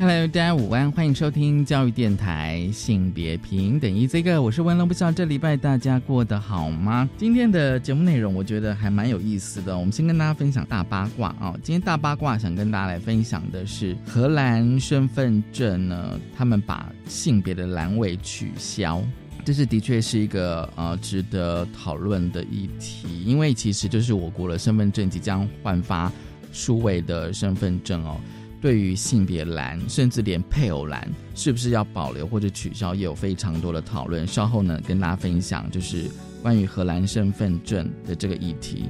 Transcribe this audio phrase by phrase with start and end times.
[0.00, 7.10] Hello，大家午安，欢迎收听教育电台性别平等一这个，我是文龙，不知道这礼拜大家过得好吗？
[7.16, 11.52] 今天的节目内容我觉得还蛮有意思的，我们先跟大家分享大八卦啊。
[11.64, 19.02] 今天大八卦想跟大家来分享的是荷兰身份证呢，他们把性别的栏位取消，
[19.44, 26.12] 这是的确是一个呃值得讨论的议题，因为其实就是我国的身份证即将换发
[26.52, 28.16] 数位的身份证哦。
[28.60, 34.26] 对于性别栏，甚至连配偶栏是不是要保留或者取消，也有非常多的讨论。
[34.26, 36.10] 稍后呢，跟大家分享就是
[36.42, 38.86] 关于荷兰身份证的这个议题。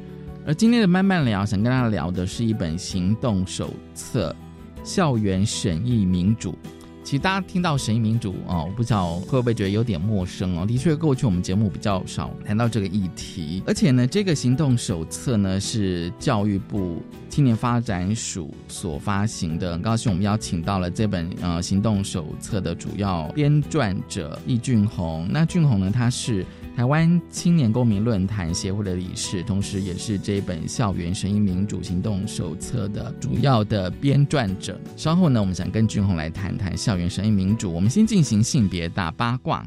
[0.47, 4.35] 而今天的慢慢聊，想跟大家聊的是一本行动手册——
[4.83, 6.57] 校园审议民主。
[7.09, 10.67] 其实大家听到审议民主啊，我不知道会不会觉得有点陌生哦。
[10.67, 13.63] 的确，过去我们节目比较少谈到这个议题。
[13.67, 19.73] 而且呢，这个行动手册呢是教育部青年发展署所发行的。
[19.73, 25.27] 很高兴我们邀请到了这本呃行动手册的主要编撰者易俊宏。
[25.31, 26.45] 那俊宏呢，他是。
[26.79, 34.79] 台湾青年公民论坛协会的理事，同时也是这本《校园声音民主行动手册》的主要的编撰者。
[34.97, 37.73] 稍后呢，我们想跟俊宏来谈谈校园声音民主。
[37.73, 39.67] 我们先进行性别大八卦。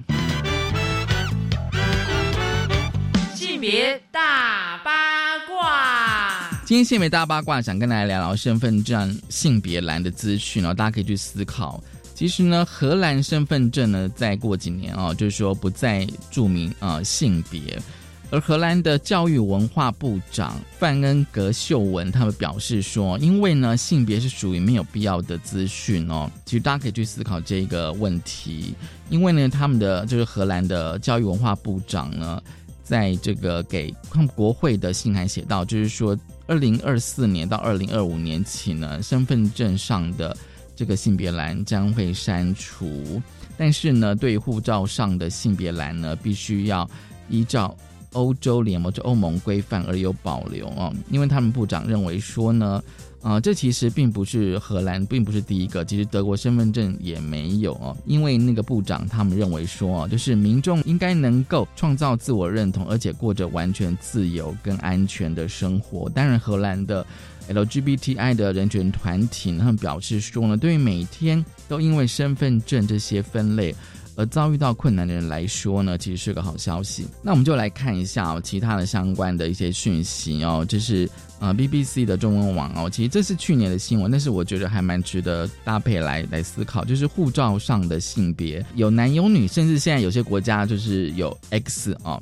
[3.36, 6.50] 性别大八卦。
[6.66, 11.84] 今天性别大八卦，想跟大家聊聊身份证性别栏的资讯哦，大家可以去思考。
[12.22, 17.82] 其实呢，荷兰身份证呢，再过几年啊，就是说不再注明啊性别。
[18.30, 26.30] 而荷兰的教育文化部长范恩格秀文他们表示说，因为呢性别是属于没有必要的资讯哦。
[26.46, 28.76] 其实大家可以去思考这个问题，
[29.10, 32.40] 因为呢他们的就是荷兰的教育文化部长呢，
[32.84, 40.38] 在这个给他们国会的信函写到，就是说二零二四年到二零二五年起呢，身份证上的。
[40.76, 43.22] 这个性别栏将会删除，
[43.58, 46.90] 但是呢，对护照上的性别栏呢，必须要
[47.30, 47.78] 依照
[48.14, 50.92] 欧洲联盟、就欧盟规范而有保留哦。
[51.10, 52.82] 因为他们部长认为说呢，
[53.22, 57.96] 啊，这其实并不是荷兰，并不是第一个，其实德国身份证也没有哦。
[58.06, 66.10] 因为那个部长他们认为说，就是民众应该能够创造自我认同，而且过着完全自由跟安全的生活。
[66.10, 67.06] 当然，荷兰的。
[67.50, 73.76] LGBTI 的人权团体，他们表示说呢，对于每天都因为身份证这些分类
[74.18, 77.08] 而遭遇到困难的人来说呢，其实是个好消息。
[77.24, 81.10] 那我们就来看一下其他的相关的一些讯息哦，这是
[81.40, 92.22] 呃 BBC 的中文网哦，其实这是去年的新闻，但是我觉得还蛮值得搭配来来思考，就是护照上的性别有男有女，甚至现在有些国家就是有 X 哦。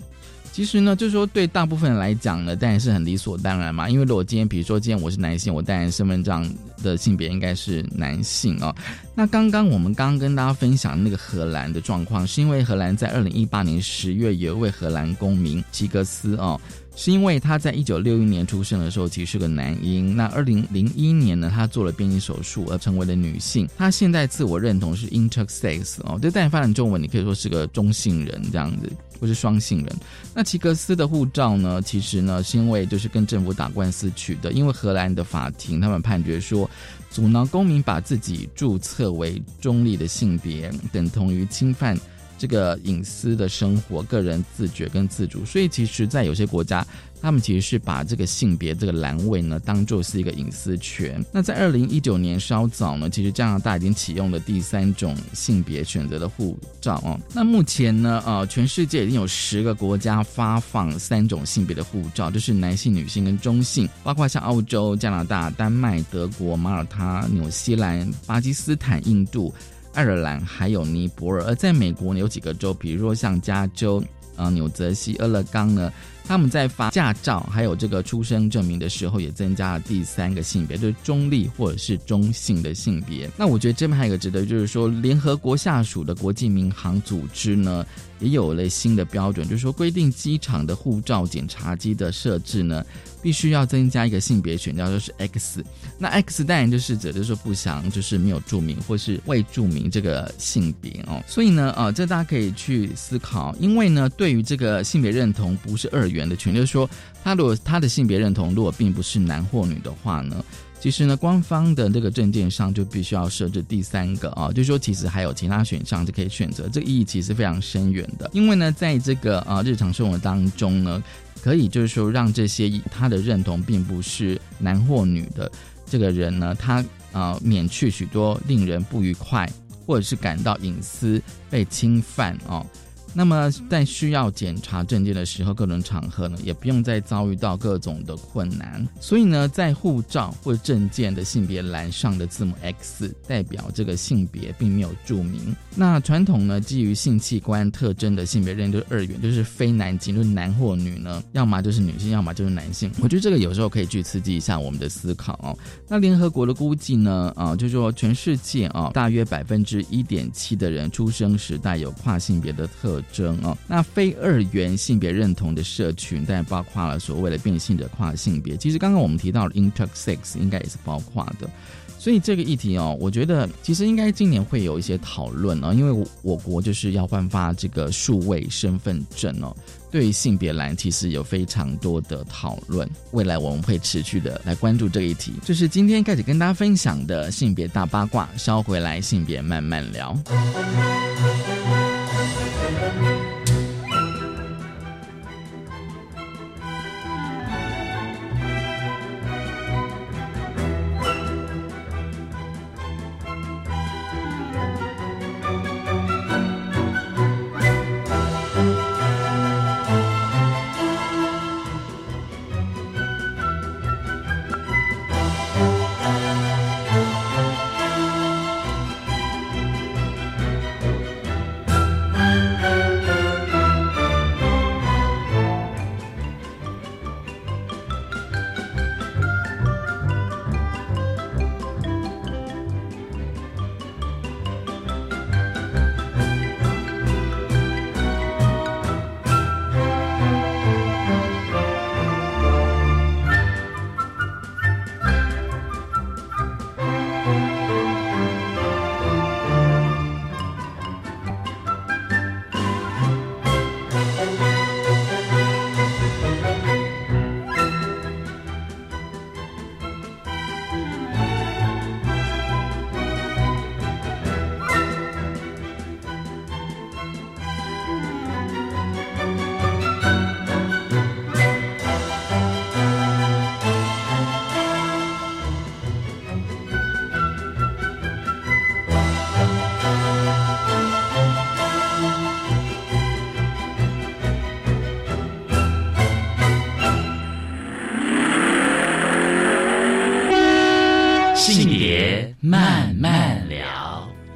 [0.51, 3.89] 其实呢，就是说对大部分人来讲呢，当然是很理所当然嘛。
[3.89, 8.75] 因为如果今天，比如说今天我是男性，我当然身份证的性别应该是男性哦。
[9.15, 16.59] 那刚刚我们刚刚跟大家分享那个荷兰的状况，是因为荷兰在二零一八年十月有一位荷兰公民吉格斯哦，
[16.99, 23.65] 是因为他在一九六一年出生的时候其实是个男婴，那二零零一年呢，他做了变性手术而成为了女性。
[23.77, 28.91] 他现在自我认同是 intersex 哦，就但翻成中文，你可以说是个中性人这样子。
[29.21, 29.93] 或是双性人，
[30.33, 31.81] 那齐格斯的护照呢？
[31.81, 36.69] 其实呢，是因为就是跟政府打官司取得，因为荷兰的法庭他们判决说，
[37.09, 41.99] 阻挠公民把自己注册为中立的性别，等同于侵犯
[42.39, 46.83] 这个隐私的生活、个人自觉跟自主，所以其实，在有些国家。
[47.21, 51.21] 他们其实是把这个性别这个栏位呢，当做是一个隐私权。
[51.33, 57.19] 那在二零一九年稍早呢，其实加拿大已经启用了第三种性别选择的护照哦。
[57.33, 69.53] 那目前呢，呃，全世界已经有十个国家发放三种性别的护照，就是男性、女性跟中性，包括像澳洲、加拿大、丹麦、德国、马耳他、纽西兰、巴基斯坦、印度、
[69.99, 71.43] 爱尔兰还有尼泊尔。
[71.43, 74.01] 而在美国，有几个州，比如说像加州、
[74.37, 75.91] 啊纽泽西、俄勒冈呢。
[76.23, 83.27] 他们在发驾照还有这个出生证明的时候，也增加了第三个性别，就是中立或者是中性的性别。
[83.35, 87.83] 那我觉得这边还有一个值得，就是说联合国下属的国际民航组织呢，
[88.19, 92.85] 也有了新的标准，就是说规定机场的护照检查机的设置呢，
[93.21, 95.63] 必须要增加一个性别选项，就是 X。
[95.97, 101.23] 那 X 当然就是指的是不详，就是没有注明或是未注明这个性别哦。
[101.27, 106.89] 所以呢，呃，这大家可以去思考，因为呢，对于这个性别认同不是二元的权，就是说，
[107.23, 110.43] 他如果他的性别认同如果并不是男或女的话呢？
[110.79, 118.29] 其实呢，官方的这个证件上就必须要设置第三个啊，就是说其实还有其他选项就可以选择，这个意义其实非常深远的。
[118.31, 121.03] 因为呢，在这个啊日常生活当中呢，
[121.41, 125.51] 可以就是说让这些他的认同并不是男或女的
[125.85, 129.51] 这个人呢，他啊免去许多令人不愉快
[129.85, 132.65] 或者是感到隐私被侵犯啊。
[133.13, 138.87] 那么在需要检查证件的时候，各种场合呢，也不用再遭遇到各种的困难。
[138.99, 145.55] 所以呢，在护照或证件的性别栏上的字母 X 代表这个性别，并没有注明。
[145.75, 152.91] 那传统呢，基于性器官特征的性别认就是二元，就是非男即就是男或女呢，要么就是女性，要么就是男性。
[153.01, 155.57] 我觉得这个有时候可以去刺激一下我们的思考哦。
[155.87, 162.98] 那联合国的估计呢，啊，就是说全世界啊，大约百分之一点七的人出生时带有跨性别的特。
[163.11, 168.55] 征哦，那非二元性别认同的社群，但包括了所谓的变性者跨性别。
[168.57, 171.49] 其实刚刚我们提到的 intersex，应该也是包括的。
[171.97, 179.53] 所以这个议题哦，我觉得其实应该今年会有一些讨论啊，因为我国就是要颁发这个数位身份证哦，
[179.91, 182.89] 对于性别栏其实有非常多的讨论。
[183.11, 185.33] 未来我们会持续的来关注这一题。
[185.43, 190.17] 就是今天开始跟大家分享的性别大八卦，稍回来性别慢慢聊。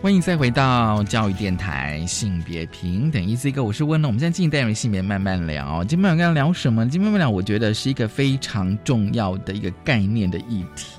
[0.04, 4.10] 欢迎再回到教育电台，性别平等，E C 哥，我是温乐。
[4.10, 5.82] 我们现在进单元性别慢慢聊。
[5.86, 6.86] 今天我们要聊什么？
[6.90, 10.98] 今天晚上我觉得是一个非常重要的一个概念的议题。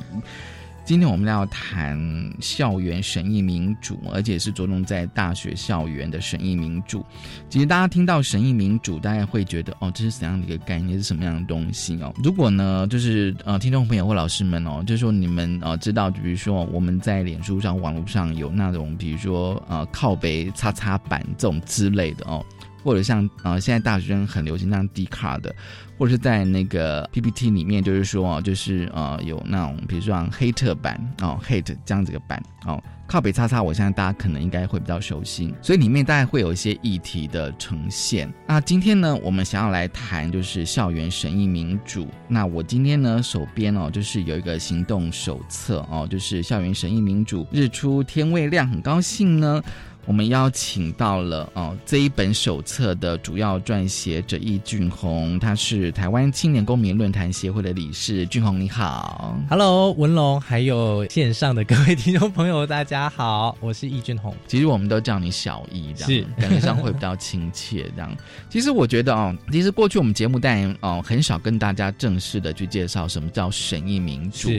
[0.84, 1.98] 今天我们要谈
[2.40, 7.02] 校园审议民主，而且是着重在大学校园的审议民主。
[7.48, 10.98] 其实大家听到审议民主，大家会觉得哦，这是怎样的一个概念？
[10.98, 12.12] 是什么样的东西哦？
[12.22, 22.44] 如果呢，就是呃，听众朋友或老师们哦，就是说你们呃知道，比如说我们在脸书上、网络上有那种，比如说呃靠背擦擦板这种之类的哦。
[22.84, 25.54] 或者像呃，现在大学生很流行那样 D 卡的，
[25.98, 38.32] 或者是在那个 PPT 里面，就是说就是呃，有那种比如说像黑特版哦，hate 这样子个版哦，靠北叉叉，我相信大家可能应该会比较熟悉，所以里面大概会有一些议题的呈现。
[38.46, 42.06] 那今天呢，我们想要来谈就是校园审议民主。
[42.28, 49.62] 那我今天呢手边哦，就是有一个行动手册哦，就是校园审议民主，日出天未亮，很高兴呢。
[50.06, 58.26] 我们邀请到了哦这一本手册的主要撰写者易俊宏，他是台湾青年公民论坛协会的理事。
[58.26, 64.34] 俊宏你好，Hello 文龙，还有线上的各位听众朋友，大家好，我是易俊宏。
[64.46, 67.90] 其实我们都叫你小易，这样感觉上会比较亲切。
[67.96, 68.14] 这样，
[68.50, 74.50] 其实我觉得哦，其实过去我们节目但哦很少跟大家正式的去介绍什么叫审议民主。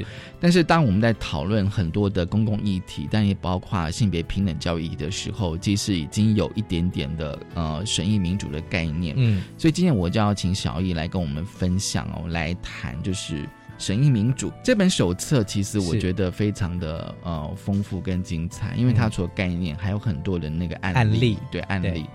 [0.46, 9.16] 但是当我们在讨论很多的公共议题，但也包括性别平等教育的时候，其实已经有一点点的呃审议民主的概念。
[9.18, 13.50] 嗯，所以今天我就要请小易来跟我们分享哦，来谈就是
[13.80, 15.44] 审议民主这本手册。
[15.44, 22.06] 其实我觉得非常的呃丰富跟精彩，因为它除了概念，还有很多的那个案例，案例对案例。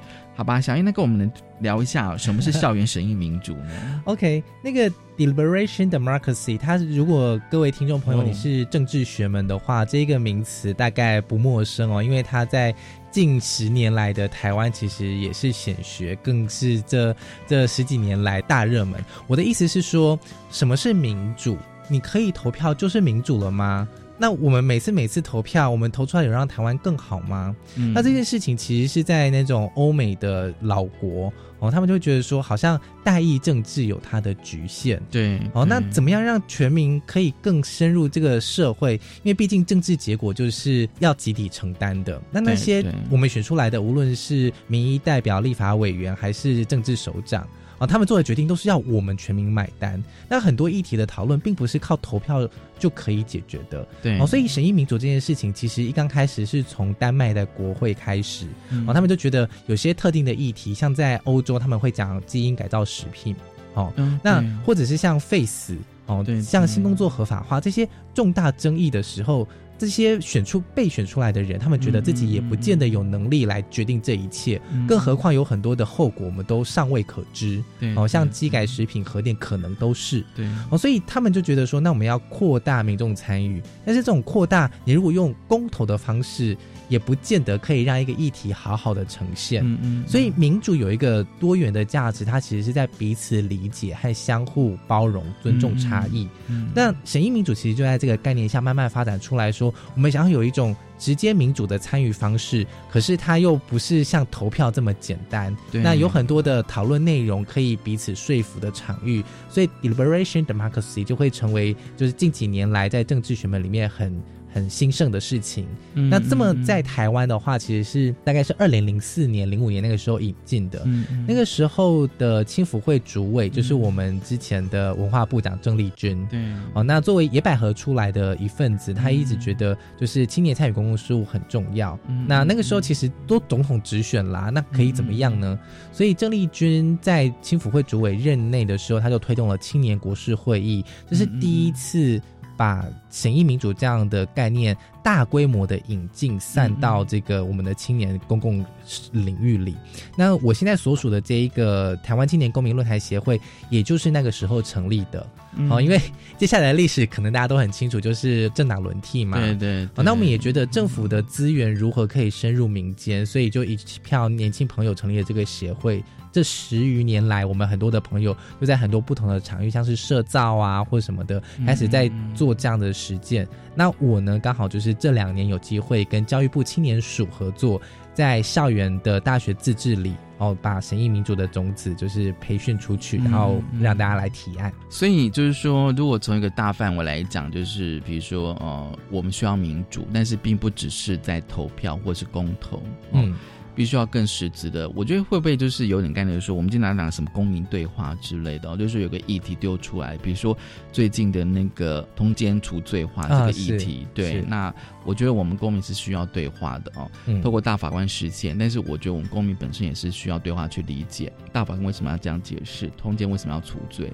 [0.41, 12.75] 好吧，小英，那跟我们聊一下 什么是校园审议民主呢？OK，那个 deliberation democracy，它如果各位听众朋友哦你是政治学门的话，这个名词大概不陌生哦，因为它在
[13.11, 17.15] 近十年来的台湾其实也是显学，更是这
[17.47, 18.99] 这十几年来大热门。
[19.27, 20.19] 我的意思是说，
[20.51, 21.59] 什么是民主？
[21.87, 23.87] 你可以投票就是民主了吗？
[24.21, 27.57] 那我们每次每次投票，我们投出来有让台湾更好吗？
[27.77, 35.00] 嗯那这件事情其实是在那种欧美的老国哦，他们就会觉得说，好像代议政治有它的局限。
[35.11, 38.95] 对哦，那怎么么样让全民可以更深入这个社会？
[39.23, 42.21] 因为毕竟政治结果就是要集体承担的。
[42.31, 47.47] 那那些我们选出来的，无论是民意代表、立法委员，还是政治首长。
[47.81, 50.01] 啊，他们做的决定都是要我们全民买单。
[50.29, 52.47] 那很多议题的讨论，并不是靠投票
[52.79, 53.85] 就可以解决的。
[54.03, 58.47] 对哦，所以审议民主这件事情，其实一刚开始是从丹麦的国会开始。
[58.69, 63.35] 嗯哦，他们就觉得有些特定的议题，像在欧洲他们会讲基因改造食品。
[63.73, 65.75] 哦，嗯那或者是像废死
[66.07, 69.49] 哦对，像对性工作合法化这些重大争议的时候，
[69.81, 77.65] 这些选出被选出来的人，他们觉得自己也不见得有能力来决定这一切，嗯更何况有很多的后果我们都尚未可知。
[77.79, 80.23] 对哦，像机改食品、核电可能都是。
[80.37, 86.55] 对哦，所以他们就觉得说，那我们要扩大民众参与，但是这种扩大，你如果用公投的方式，
[86.91, 89.65] 也不见得可以让一个议题好好的呈现。
[89.65, 96.29] 嗯嗯所以民主有一个多元的价值，它其实是在彼此理解和相互包容、尊重差异。
[96.49, 105.57] 嗯那审议民主其实就在这个概念下慢慢发展出来说，我们想要有一种直接民主的参与方式，可是它又不是像投票这么简单。
[105.73, 114.21] 对那有很多的讨论内容可以彼此说服的场域，所以 deliberation democracy 就会成为就是近几年来在政治学门里面很。
[114.52, 115.64] 很兴盛的事情。
[115.95, 120.83] 嗯那这么嗯在台湾的话，其实是大概是二零零四年、零五年那个时候引进的。
[120.87, 126.26] 嗯嗯那个时候的青辅会主委就是我们之前的文化部长郑丽君。
[126.28, 126.40] 对
[126.75, 131.99] 哦，那作为野百合出来的一份子，他一直嗯觉得就是青年参与公共事务很重要。
[132.09, 135.59] 嗯那那个时候其实都总统直选啦，那可以怎么样呢？
[135.93, 142.21] 所以郑丽君在青辅会主委任内的时候，他就推动了青年国事会议，这是第一次
[142.57, 148.64] 把审议民主这样的概念大规模的引进，散到这个我们的青年公共
[149.12, 149.76] 领域里。
[150.16, 153.40] 那我现在所属的这一个台湾青年公民论坛协会，
[153.71, 155.26] 也就是那个时候成立的。
[155.57, 156.00] 嗯哦，因为
[156.38, 159.37] 接下来的历史可能大家都很清楚，就是政党轮替嘛。
[159.37, 166.02] 对对哦，那我们也觉得政府的资源如何可以深入民间，所以就一票年轻朋友成立了这个协会。
[166.33, 173.49] 这十余年来，我们很多的朋友就在很多不同的场域，像是社造啊或什么的，开始在做这样的实践。
[173.75, 177.81] 那我呢，刚好就是这两年有机会跟教育部青年署合作，
[178.13, 184.73] 在校园的大学自治里，哦，把审议民主的种子就是培训出去，然后让大家来提案。
[184.89, 192.83] 所以就是说，如果从一个大范围来讲，就是比如说，呃，我们需要民主，但是并不只是在投票或是公投，
[193.13, 193.35] 嗯，
[193.75, 194.89] 必须要更实质的。
[194.91, 200.57] 我觉得会不会就是有点概念，说我们经常讲什么公民对话之类的、哦，就是有个议题丢出来，比如说
[200.93, 204.75] 最近的那个通奸除罪化这个议题，啊、对，那
[205.05, 214.12] 我觉得我们公民是需要对话的哦，嗯、透过大法官实现，但是我觉得我们公民本身也是需要对话去理解大法官为什么要这样解释，通奸为什么要除罪。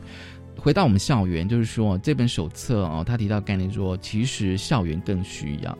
[0.58, 5.78] 回到我们校园，就是说这本手册哦，他提到概念说，其实校园更需要。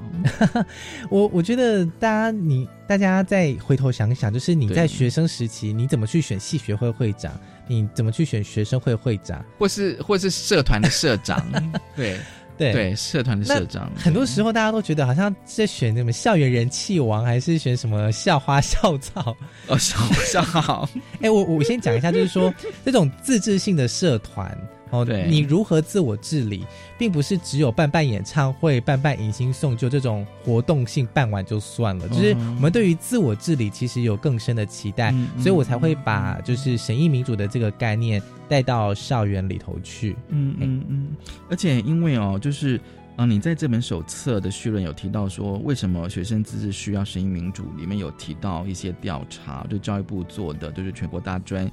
[1.10, 7.32] 我我觉得大家你大家再回头想想，就是你在学生时期，你怎么去选系学会会长？
[7.68, 9.44] 你怎么去选学生会会长？
[9.58, 11.44] 或是或是社团的社长？
[11.96, 12.18] 对
[12.56, 13.90] 对对，社团的社长。
[13.96, 19.36] 很多时候大家都觉得好像在选什么校园人气王，还是选什么校花校草？
[19.66, 20.88] 哦，校校草。
[21.20, 22.52] 哎，我我先讲一下，就是说
[22.84, 24.56] 这种自治性的社团。
[24.90, 26.64] 哦，对，你如何自我治理，
[26.96, 40.16] 并不是只有办办演唱会、办办迎新送旧这种活动性办完就算了，就是我们对于自我治理其实有更深的期待，嗯、所以我才会把就是审议民主的这个概念带到校园里头去。
[40.28, 41.08] 嗯嗯嗯，
[41.50, 42.80] 而且因为哦，就是。
[43.16, 47.64] 啊，你在这本手册的序论有提到说，为什么学生自治需要审议民主？
[47.74, 51.66] 里面有提到一些调查，就教育部做的，就是全国大专，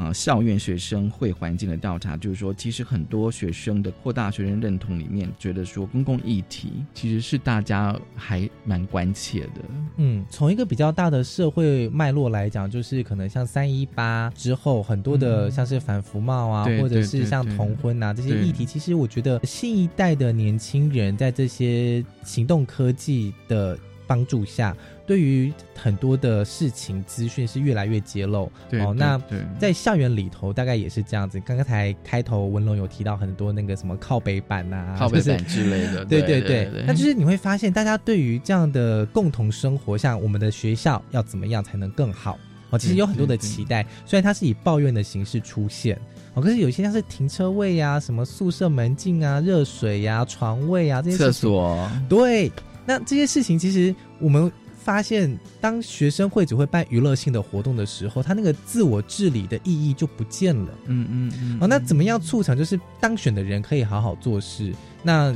[0.00, 9.60] 呃校院学生会环境的调查，就是说，其实很多学生的扩大学生认同里面，觉得说公共议题其实是大家还蛮关切的。
[9.98, 24.74] 嗯，从一个比较大的社会脉络来讲，就是可能像三一八之后，很多的像是反服贸啊，或者是像同婚啊这些议题，其实我觉得新一代的年轻人在这些行动科技的帮助下。
[25.10, 29.20] 对于很多的事情资讯是越来越揭露哦，那
[29.58, 31.40] 在校园里头大概也是这样子。
[31.40, 36.70] 刚刚才开头文龙有提到很多那个什么靠北板呐、靠北版之类的，对对对。
[36.86, 42.38] 那就是你会发现，大家对于这样的共同生活，像我们的学校要怎么样才能更好
[42.70, 43.84] 哦，其实有很多的期待。
[44.06, 45.98] 虽然它是以抱怨的形式出现
[46.34, 52.52] 哦，可是有一些像是停车位呀、什么宿舍门禁啊、热水呀、床位啊这些厕所，对，
[52.86, 54.48] 那这些事情其实我们。
[54.90, 60.68] 发现，当学生会只会办娱乐性的活动的时候，他那个自我治理的意义就不见了。
[60.86, 61.58] 嗯嗯嗯。
[61.60, 64.72] 哦，那怎么样促成就是当选的人可以好好做事？
[65.04, 65.32] 那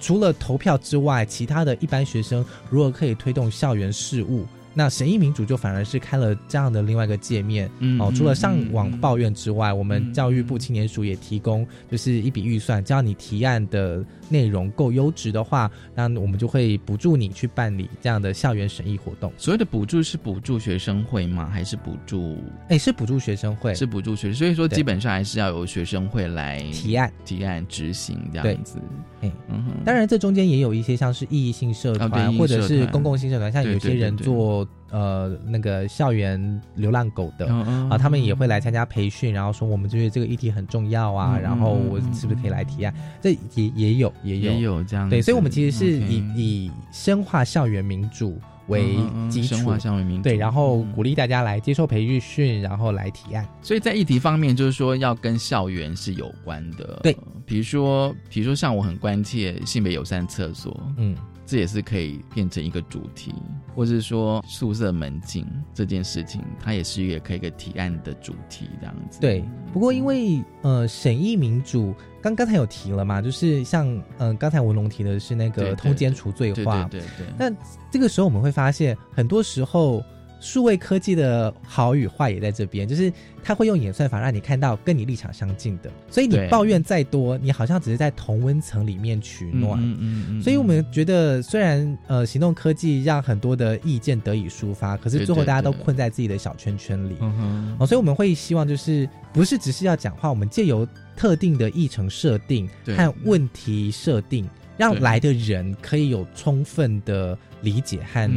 [0.00, 4.46] 除了投票之外，其他的一般学生如何可以推动校园事务？
[4.72, 19.32] 那审议民主就反而是开了这样的另外一个界面哦，除了上网抱怨之外，我们教育部青年署也提供就是一笔预算，只要你提案的内容够优质的话，那我们就会补助你去办理这样的校园审议活动。
[19.36, 21.48] 所谓的补助是补助学生会吗？
[21.52, 22.36] 还是补助？
[22.68, 28.78] 哎，是补助学生会，是补助学生，所以说基本上还是要由学生会来提案、提案执行这样子。
[29.20, 34.66] 哎，嗯当然这中间也有一些像是意义性社团或者是公共性社团，像有些人做。
[34.90, 37.46] 呃，那个校园流浪狗的。
[37.88, 42.94] 啊，他们也会来参加培训，然后说我们觉得这个议题很重要啊，然后我是不是可以来提案？
[43.20, 44.52] 这也也有也有。
[44.52, 48.96] 也有这样对，所以我们其实是以以深化校园民主为
[49.28, 50.22] 基础，深化校园民主。
[50.22, 53.46] 对，然后鼓励大家来接受培训，然后来提案。
[53.62, 61.16] 所以在议题方面，就是说要跟校园是有关的，对，比如说比如说像我很关切性别友善厕所，嗯。
[61.46, 63.32] 这也是可以变成一个主题，
[63.74, 69.20] 或者是说宿舍门禁这件事情，它也是一个可以一个提案的主题这样子。
[69.20, 73.86] 对，不过因为呃审议民主，刚刚才有提了嘛，就是像
[74.18, 77.26] 嗯刚才文龙提的是那个通奸除罪化，对对对。
[77.38, 77.50] 那
[77.90, 80.02] 这个时候我们会发现，很多时候。
[80.38, 89.80] 数位科技的好与坏也在这边，就是它会用演算法让你看到跟你立场相近的，所以你抱怨再多，你好像只是在同温层里面取暖。
[89.80, 90.42] 嗯嗯嗯。
[90.42, 97.16] 所以我们觉得，虽然呃行动科技让很多的意见得以抒发，可是最后大家都困在自己的小圈圈里。
[97.20, 97.76] 嗯哼。
[97.80, 107.36] 哦，所以我们会希望就是不是只是要讲话，我们借由特定的议程设定和问题设定，让来的人可以有充分的。
[107.62, 108.30] 理解和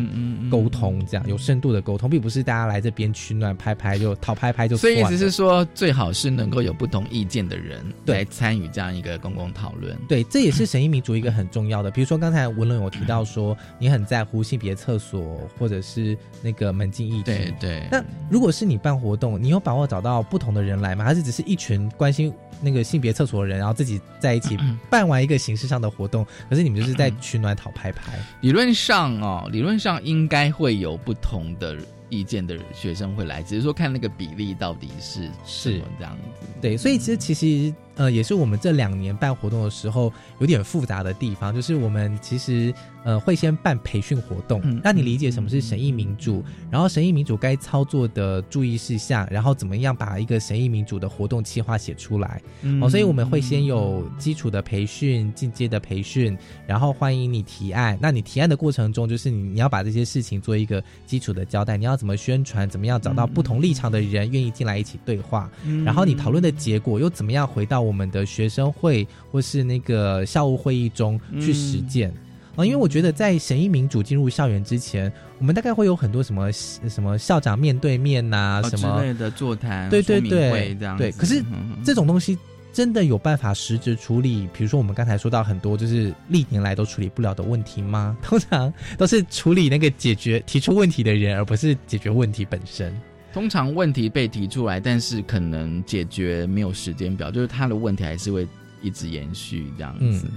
[0.49, 4.77] 沟通，这样有深度的沟通，并不是大家来这边取暖拍拍就讨拍拍就。
[4.77, 9.97] 所以意思是说，最好是能够有不同意见的人来参与这样一个公共讨论。
[10.07, 11.91] 对，这也是神医民主一个很重要的。
[11.91, 17.23] 比如说刚才文伦有提到说，你很在乎性别厕所或者是那个门禁议题。
[17.23, 17.87] 对对。
[17.91, 21.03] 那如果是你办活动，你有把握找到不同的人来吗？
[21.03, 24.57] 还是只是一群关心那个性别厕所的人，然后自己在一起
[24.89, 26.25] 办完一个形式上的活动？
[26.49, 28.17] 可是你们就是在取暖讨拍拍。
[28.41, 29.08] 理论上。
[29.21, 31.77] 哦，理论上应该会有不同的
[32.09, 36.47] 意见的学生会来，只是说看那个比例到底是是这样子。
[36.61, 37.73] 对，所以其实其实。
[37.99, 52.41] 呃，也是我们这两年办活动的时候有点复杂的地方，就是我们其实呃会先办培训活动，让你理解什么是审议民主，然后审议民主该操作的注意事项，然后怎么样把一个审议民主的活动计划写出来。
[52.81, 57.99] 哦，所以我们会先有基础的培训、进阶的培训，然后欢迎你提案。
[58.01, 65.51] 那你提案的过程中，就是你你要把这些事情做一个基础的交代，你要怎么宣传，怎么样找到不同立场的人愿意进来一起对话，
[65.83, 67.88] 然后你讨论的结果又怎么样回到。
[67.89, 72.13] 我们的学生会或是那个校务会议中去实践
[72.55, 81.11] 啊，因为我觉得在审议民主进入校园之前，我们大概会有很多什么什么校长面对面呐，什么之类的座谈，对对对，这样对。
[81.13, 81.43] 可是
[81.83, 82.37] 这种东西
[82.71, 84.47] 真的有办法实质处理？
[84.53, 88.15] 比如说我们刚才说到很多就是历年来都处理不了的问题吗？
[88.21, 92.93] 通常都是处理那个解决提出问题的人，而不是解决问题本身。
[93.33, 98.47] 通常问题被提出来，但是可能解决没有时间表，就是他的问题还是会
[98.81, 100.27] 一直延续这样子。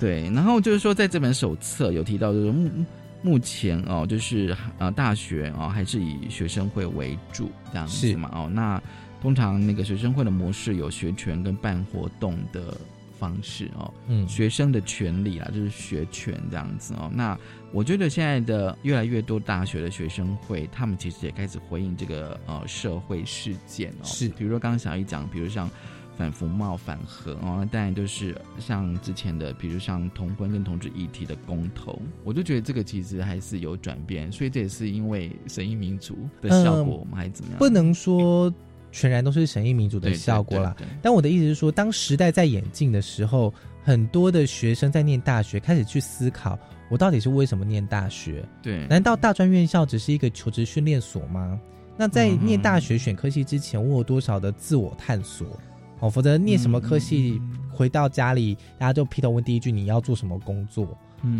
[0.00, 2.70] 对，然后就是说，在这本手册有提到，就是目
[3.22, 8.50] 目前哦，就是呃大学哦还是以学生会为主这样子嘛哦。
[8.52, 8.82] 那
[9.20, 12.76] 通常那个学生会的模式有学权跟办活动的
[13.16, 17.08] 方式哦，嗯，学生的权利啊，就是学权这样子哦。
[17.14, 17.38] 那
[17.72, 25.68] 我觉得现在的越来越多大学的学生会，他们其实也开始回应这个呃社会事件哦，是比如说刚刚小易讲，比如像。
[26.14, 37.16] 反服贸、反核哦，当然就是像之前的，比如像同婚跟同志议题的公投，我就觉得这个其实还是有转变，所以这也是因为审议民主的效果吗？
[37.16, 37.58] 还是怎么样？
[37.58, 38.52] 不能说
[38.92, 40.76] 全然都是审议民主的效果啦。
[41.00, 46.58] 但我的意思是说，当时代在演进的时候，很多的学生在念大学，开始去思考，
[46.92, 48.46] 我到底是为什么念大学？
[48.60, 51.58] 对，难道大专院校只是一个求职训练所吗？
[51.96, 55.58] 那在念大学选科系之前，我有多少的自我探索？
[56.00, 57.40] 哦，否则念什么科系，
[57.72, 60.86] 回到家里，大家就劈头问第一句：你要做什么工作？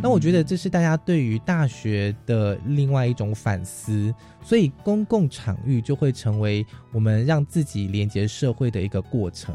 [0.02, 9.54] 那我觉得这是大家对于大学的另外一种反思，所以公共场域就会成为我们让自己连接社会的一个过程。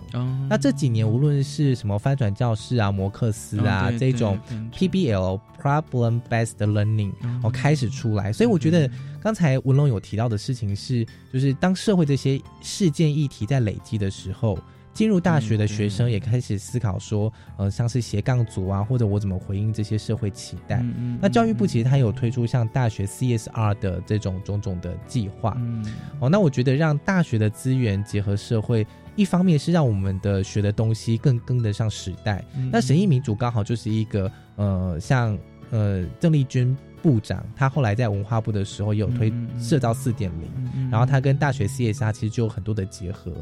[0.49, 4.37] 那这几年无论是什么翻转教室啊、摩克斯啊这种
[4.73, 8.89] PBL Problem Based Learning 哦开始出来，所以我觉得
[9.21, 14.57] 刚才文龙有提到的事情是，就是当社会这些事件议题在累积的时候。
[14.97, 20.83] 进入大学的学生也开始思考说，呃，像是斜杠族啊，或者我怎么回应这些社会期待。
[21.21, 25.55] 那教育部其实它有推出像大学 CSR 的这种种种的计划。
[26.19, 32.43] 哦，那我觉得让大学的资源结合社会，一方面是让我们的学的东西更跟得上时代。
[32.71, 35.37] 那审议民主刚好就是一个，呃，像
[35.69, 36.75] 呃郑丽君。
[37.01, 43.33] 部长，他后来在文化部的时候也有推社招四点零，然后他跟大学 CSR 其实就有很多的结合。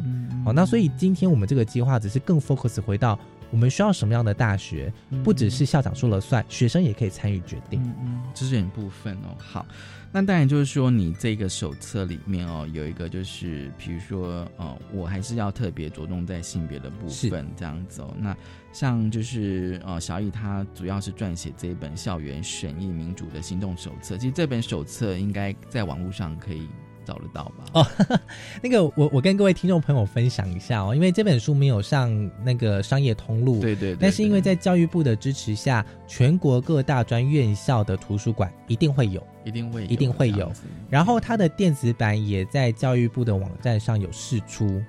[0.44, 3.20] 好，那所以今天我们这个计划只是更 focus 回到
[3.52, 4.91] 我们需要什么样的大学，
[5.24, 7.82] 不只是校长说了算，学生也可以参与决定。
[8.04, 9.36] 嗯，这是一部分哦。
[9.38, 9.65] 好。
[10.12, 18.15] 那当然就是说，你这个手册里面哦，有一个就是，比如说，呃，我还是要特别着重在性别的部分这样子哦。
[18.18, 18.34] 那
[18.76, 24.18] 像就是呃，小易他主要是撰写这一本校园审议民主的行动手册。
[24.18, 26.68] 其实这本手册应该在网络上可以。
[27.06, 27.63] 找得到吧？
[27.74, 27.88] 哦，
[28.62, 40.52] 那个我我跟各位听众朋友分享一下哦，因为这本书没有上那个商业通路，对对，但是因为在教育部的支持下，全国各大专院校的图书馆一定会有，一定会一定会有。
[40.89, 44.82] 然后它的电子版也在教育部的网站上有试出，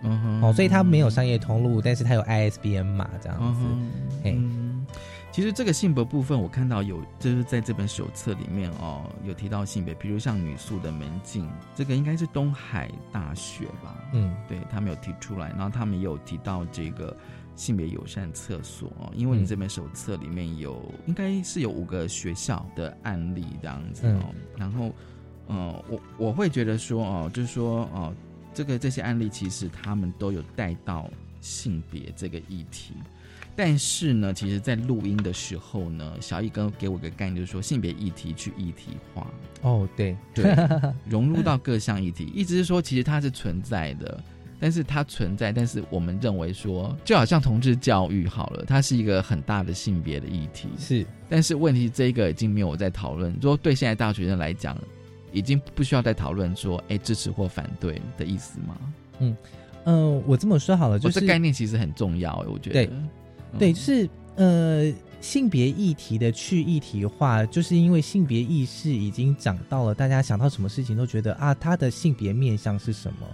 [0.43, 3.61] 哦，所以它没有商业通路，但是它有 ISBN 码这样子，
[4.25, 4.39] 嘿。
[5.37, 14.03] 其实这个性别部分，我看到有，就是在这本手册里面哦，有提到性别，比如像女宿的门禁，这个应该是东海大学吧？
[14.15, 17.15] 嗯，对他们有提出来，然后他们也有提到这个
[17.55, 24.91] 性别友善厕所哦，因为你这本手册里面有，应该是有五个学校的案例这样子哦，然后，
[25.49, 28.11] 呃，我我会觉得说哦，就是说哦，
[28.55, 31.11] 这个这些案例其实他们都有带到
[31.43, 32.95] 性别这个议题。
[33.57, 39.27] 但是呢，其实，在录音的时候呢，小易跟给我个概念，就是说性别议题去议题化。
[39.63, 40.55] 哦，对对，
[41.09, 44.23] 融入到各项议题，意思是说，其实它是存在的，
[44.61, 50.69] 但是它存在，但是我们认为说，就好像同志教育好了，它是一个很大的性别的议题。
[50.79, 54.77] 是，但是问题这个已经没有在讨论，说对现在大学生来讲，
[55.33, 58.77] 已经不需要再讨论说，哎，支持或反对的意思吗？
[59.19, 59.37] 嗯
[59.85, 62.87] 嗯，我这么说好了，就是概念其实很重要，我觉得。
[62.87, 62.91] 对，
[63.59, 73.27] 就是呃，性别议题的去议题化，就是因为性别意识已经长到了，大家想到什么事情都觉得啊，他的性别面向是什么。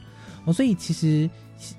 [0.44, 1.28] 哦，所以其实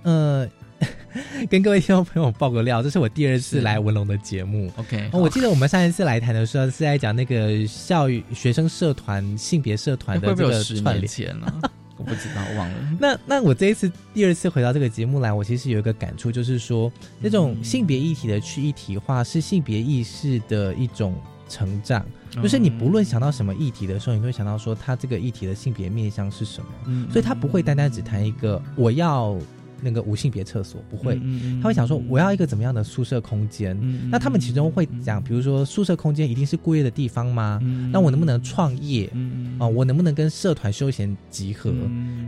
[0.04, 0.48] 呃，
[1.50, 4.72] 跟各位听众朋友爆个料，这是我第二次来文龙的节目。
[4.78, 11.40] OK，我记得我们上一次来谈的时候是在讲那个校育学生社团性别社团的这个串联。
[11.40, 11.62] 了。
[12.04, 12.76] 我不知道，忘了。
[13.00, 21.16] 那那我这一次第二次回到这个节目来，我其实有一个感触，就是说，那种性别议题的去一体化，是性别意识的一种
[21.48, 22.06] 成长。
[22.42, 26.68] 就是你不论想到什么议题的时候，你都会想到说，他这个议题的性别面向是什么。
[26.88, 29.38] 嗯，所以他不会单单只谈一个我要。
[29.84, 31.20] 那个无性别厕所不会，
[31.62, 33.78] 他会想说我要一个怎么样的宿舍空间？
[34.10, 37.60] 那他们其中会讲，比如说宿舍空间一定是过夜的地方吗？
[37.92, 39.12] 那我能不能创业？
[39.60, 41.74] 啊，我能不能跟社团休闲集合？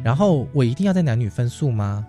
[0.03, 2.05] 然后我一定要在男女分宿吗？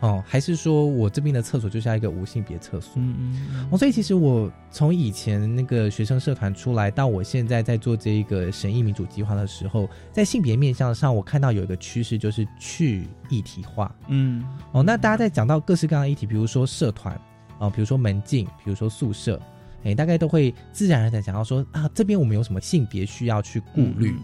[0.00, 2.94] 哦，还是说我这边的厕所就是要一个无性别厕所？
[2.96, 3.68] 嗯嗯。
[3.70, 13.94] 哦，所以其实我从以前那个学生社团出来，到我现在在做这一个神议民主计划的时候，在性别面向上，我看到有一个趋势就是去一体化。
[14.08, 14.42] 嗯。
[14.72, 17.20] 哦，那大家在讲到各式各样的议题，比如说社团
[17.58, 19.38] 哦，比如说门禁，比如说宿舍，
[19.84, 24.16] 哎，大概都会自然而然讲到说啊，这边我们有什么性别需要去顾虑？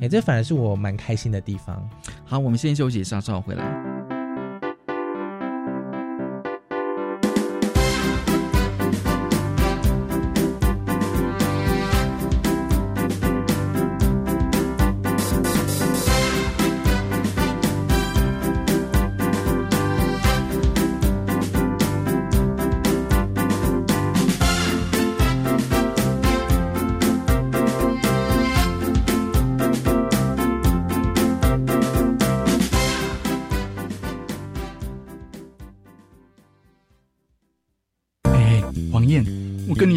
[0.00, 1.90] 哎，这反而是我蛮开心的地方。
[2.24, 4.03] 好，我们先休息一下，稍后回来。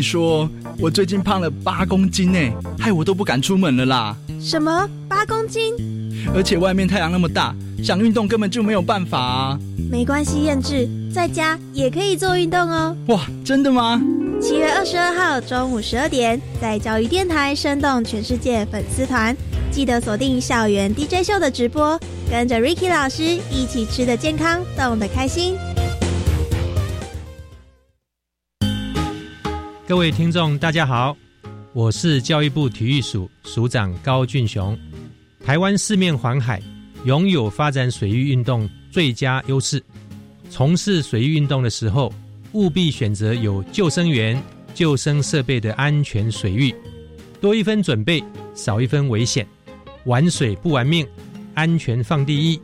[0.08, 2.39] 说，我最近胖了八公斤呢，
[2.80, 4.15] 害我都不敢出门了啦。
[4.39, 5.74] 什么八公斤？
[6.34, 9.60] 而且外面太阳那么大，想运动根本就没有办法啊。
[9.91, 12.96] 没关系，燕志，在家也可以做运动哦。
[13.08, 14.02] 哇，真的吗？
[14.39, 19.36] 七月二十二号中午十二点，在教育电台生动全世界粉丝团，
[19.72, 22.00] 记得锁定校园 DJ 秀的直播，
[22.32, 25.58] 跟着 Ricky 老师一起吃的健康，动的开心。
[29.88, 31.15] 各位听众，大家好，
[31.71, 34.78] 我是教育部体育署署长高俊雄。
[35.45, 36.62] 台湾四面环海，
[37.06, 39.82] 拥有发展水域运动最佳优势。
[40.50, 42.13] 从事水域运动的时候，
[42.52, 44.38] 务必选择有救生员、
[44.73, 46.76] 救生设备的安全水域。
[47.39, 48.21] 多一分准备，
[48.54, 49.47] 少一分危险。
[50.04, 51.08] 玩水不玩命，
[51.54, 52.60] 安全放第一。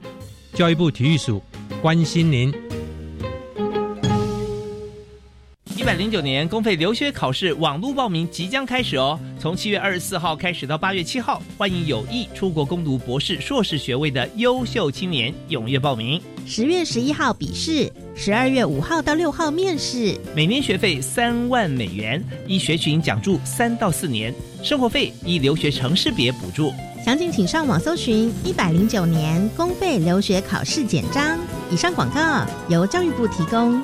[0.54, 1.42] 教育部体育署
[1.82, 2.54] 关心您。
[5.84, 16.22] 一百零九年公费留学考试网络报名即将开始哦，从七月二十四号开始到八月七号，欢迎有意出国攻读博士、硕士学位的优秀青年踊跃报名。
[16.46, 26.72] 十月十一号笔试，十二月五号到六号面试，每年学费三万美元，一学群讲助三到四年，生活费依留学城市别补助。
[27.04, 31.38] 详情请上网搜寻一百零九年公费留学考试简章。
[31.70, 33.84] 以上广告由教育部提供。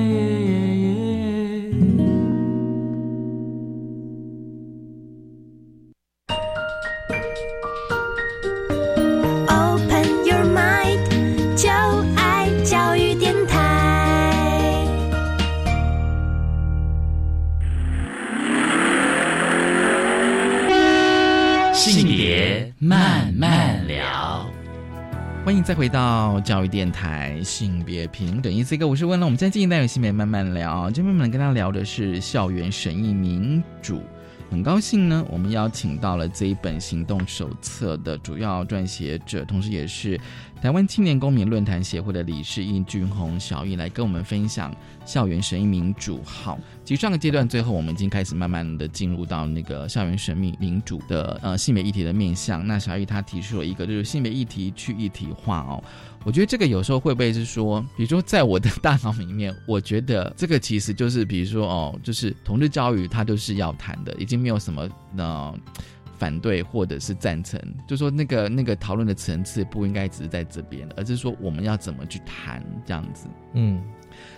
[25.63, 28.51] 再回到教育电台性别平等。
[28.51, 34.01] 一这个我是问了，我们今天进行单元性别慢慢聊，今天我们跟他聊的是校园审议民主。
[34.49, 40.19] 很高兴呢，我们邀请到了这一本行动手册的主要撰写者，同时也是
[40.61, 46.21] 台湾青年公民论坛协会的理事殷俊宏小易来跟我们分享校园审议民主。
[46.25, 52.65] 好，其实上个阶段最后，我们已经开始慢慢的进入到那个校园神秘民主的呃性别议题的面向。
[52.65, 55.83] 那小玉他提出了一个就是性别议题去议题化哦。
[56.23, 65.55] 我觉得这个有时候会不会是说，比如说在我的大脑里面，我觉得这个其实就是，比如说哦，就是同志教育它就是要谈的，已经没有什么呃
[66.17, 73.27] 反对或者是赞成，就说那个那个讨论的层次不应该只是在这边，而是说我们要怎么去谈这样子。
[73.53, 73.81] 嗯，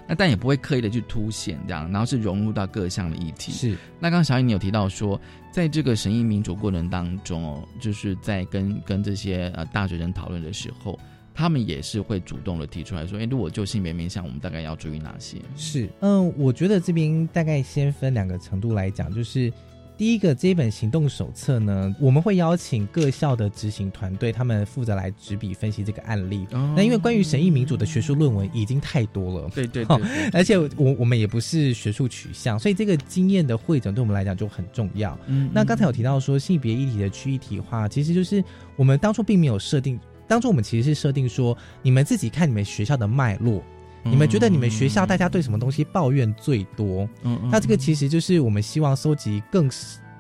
[0.07, 3.51] 那但也不会刻意的去凸显这样，然后是融入到各项的议题。
[3.51, 3.77] 是。
[3.99, 5.19] 那刚刚小颖你有提到说，
[5.51, 10.99] 在这个审议民主过程当中哦，就是在跟跟这些呃大学生讨论的时候。
[11.35, 19.51] 他们也是会主动的提出来说：“哎，如果就性别面向，我们大概要注意哪些？”是，嗯，我觉得这边大概先分两个程度来讲，就是
[19.95, 26.47] 第一个，这一本行动手册呢，我们会邀请各校的执行团队，他们负责来执笔分析这个案例。
[26.51, 35.17] 哦、那因为关于审议民主的学术论文已经太多了，对对对,对，而且我我们也不是学术取向，所以这个经验的汇整对我们来讲就很重要。
[35.27, 38.43] 嗯，那刚才有提到说性别议题的区域体化，其实就是
[38.75, 39.99] 我们当初并没有设定。
[40.25, 43.62] 当初我们其实是设定说，你们自己看你们学校的脉络，
[44.03, 47.07] 你们觉得你们学校大家对什么东西抱怨最多？
[47.23, 49.69] 嗯，那这个其实就是我们希望收集更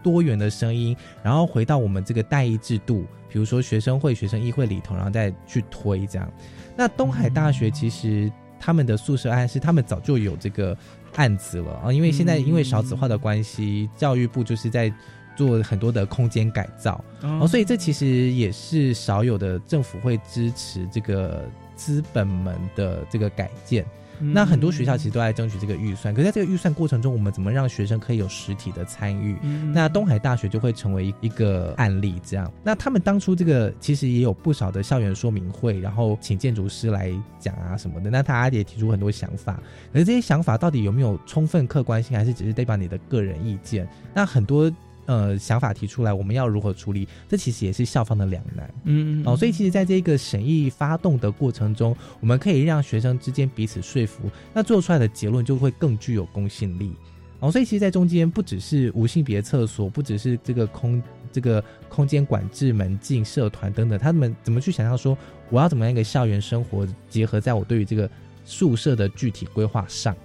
[0.01, 6.31] 多元的声音，然后回到我们这个代议制度，比如说学生会、学生议会里头，然后再去推这样。
[6.75, 10.75] 那东海大学其实他们的宿舍案是他们早就有这个
[11.15, 14.93] 案子了啊，因为现在因为少子化的关系，教育部就是在。
[15.35, 23.83] 做很多的空间改造，哦，所以这其实也是少有的政府会支持这个资本们的这个改建。
[24.19, 29.35] 嗯那很多学校其实都在争取这个预算，可是在这个预算过程中，我们怎么让学生可以有实体的参与？
[29.41, 32.49] 嗯那东海大学就会成为一个案例，这样。
[32.63, 38.11] 那他们当初这个其实也有不少的校园说明会，然后请建筑师来讲啊什么的。
[38.11, 39.59] 那大家也提出很多想法，
[39.91, 43.85] 可是这些想法到底有没有充分客观性，还是只是代表你的个人意见？
[44.13, 44.71] 那很多。
[45.05, 47.07] 呃，想法提出来，我们要如何处理？
[47.27, 48.73] 这其实也是校方的两难。
[48.85, 56.93] 嗯哦，所以其实在这个审议发动的过程中，我们可以让学生之间彼此说服，那做出来的结论就会更具有公信力。
[57.39, 65.17] 哦，所以其实，在中间不只是无性别厕所，不只是这个空这个空间管制、门禁、社团等等，他们怎么去想象说
[65.49, 68.09] 我要怎么样一个校园生活结合在我对于这个
[68.45, 70.15] 宿舍的具体规划上？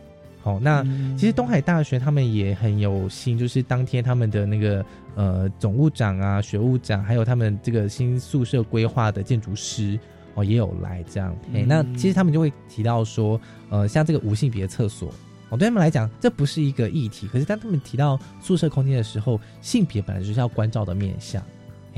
[0.48, 0.82] 好，那
[1.14, 4.82] 其实东海大学他们也很有心，就是当天他们的那个
[5.14, 9.98] 呃总务长啊、学务长，还有他们这个新宿舍规划的建筑师
[10.32, 11.36] 哦也有来这样。
[11.52, 15.12] 哎，那其实他们就会提到说，呃，像这个无性别厕所。
[15.50, 17.28] 哦，对他们来讲，这不是一个议题。
[17.28, 21.42] 可是当他们提到宿舍空间的时候，性别本来就是要关照的面向，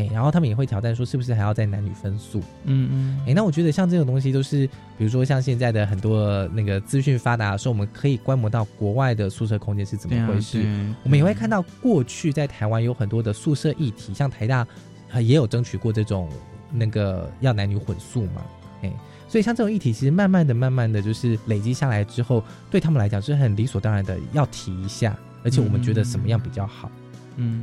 [0.00, 2.40] 哎，然后他们也会挑战说，是不是还要在男女分宿？
[2.64, 10.64] 嗯嗯，哎，那我觉得像这种东西，都是比如说像现在的很多那个资讯发达的时候，我们可以观摩到国外的宿舍空间是怎么回事。
[11.02, 14.66] 我们也会看到过去在台湾有很多的宿舍议题，像台大
[15.14, 16.28] 也有争取过这种
[16.72, 18.42] 那个要男女混宿嘛，
[18.82, 18.92] 哎。
[19.28, 26.90] 所以像这种议题，其实慢慢的、慢慢的就是累积下来之后，对他们来讲是很理所当然的要提一下，而且我们觉得什么样比较好，
[27.36, 27.62] 嗯，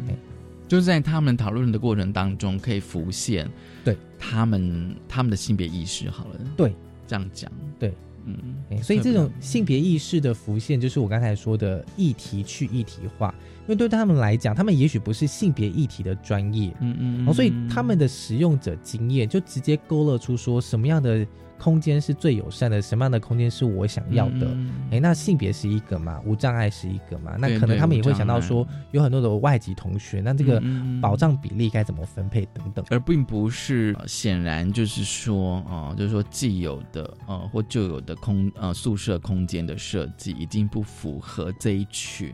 [0.68, 3.50] 就是在他们讨论的过程当中，可以浮现
[3.84, 6.10] 对他们他们的性别意识。
[6.10, 6.74] 好了，对，
[7.08, 7.94] 这样讲，对，
[8.26, 13.34] 嗯，所以这种性别意识的浮现，就是我刚才说的议题去议题化。
[13.62, 21.28] 因为对他们来讲，他们也许不是性别议题的专业，嗯嗯，所以他们的使用者经验就直接勾勒出说什么样的
[21.60, 24.48] 空间是最友善的，什么样的空间是我想要的。
[24.92, 30.62] 哎，那性别是一个嘛，无障碍是一个嘛，那可能他们也会想到说，有很多的外籍同学，那这个
[31.02, 42.34] 保障比例该怎么分配等等，而并不是显然就是说，哦，就是说既有的呃或旧有的空呃宿舍空间的设计已经不符合这一群。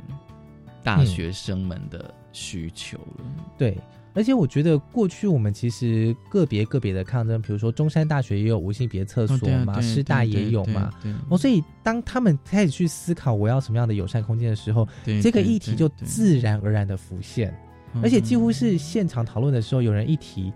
[0.86, 3.26] 大学生们的需求了，
[3.58, 3.78] 对，
[4.13, 10.91] 而且我觉得过去我们其实个别个别的抗争，比如说中山大学也有无性别厕所嘛，师大也有嘛，
[11.30, 14.88] 哦，所以当他们开始去思考我要什么样的友善空间的时候，
[15.21, 17.54] 这个议题就自然而然的浮现，
[18.02, 20.54] 而且几乎是现场讨论的时候，有人一提，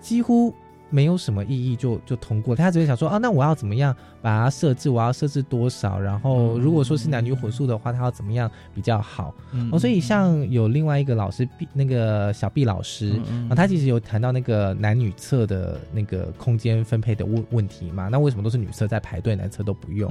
[0.00, 0.54] 几乎。
[0.90, 4.90] 没有什么意义就就通过，他只是想说啊，那我要怎么样把它设置？
[4.90, 5.98] 我要设置多少？
[5.98, 9.32] 然后如果说是男女混宿的话，他要怎么样比较好？
[9.70, 18.08] 哦，所以像有另外一个老师毕那个小毕老师啊，他其实有谈到那个男女厕的那个空间分配的问问题嘛？
[18.08, 20.10] 那为什么都是女厕在排队，男厕都不用？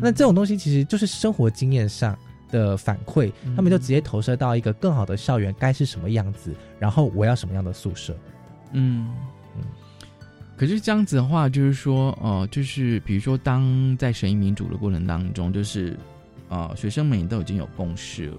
[0.00, 2.16] 那这种东西其实就是生活经验上
[2.50, 8.14] 的反馈，他们就直接投射到一个更好的校园该是什么样子，然后我要什么样的宿舍？
[8.72, 9.08] 嗯。
[10.58, 15.96] 可是这样子的话，就是说，呃，就是比如说，当在审议民主的过程当中，就是，
[16.48, 18.38] 呃，学生们都已经有共识了，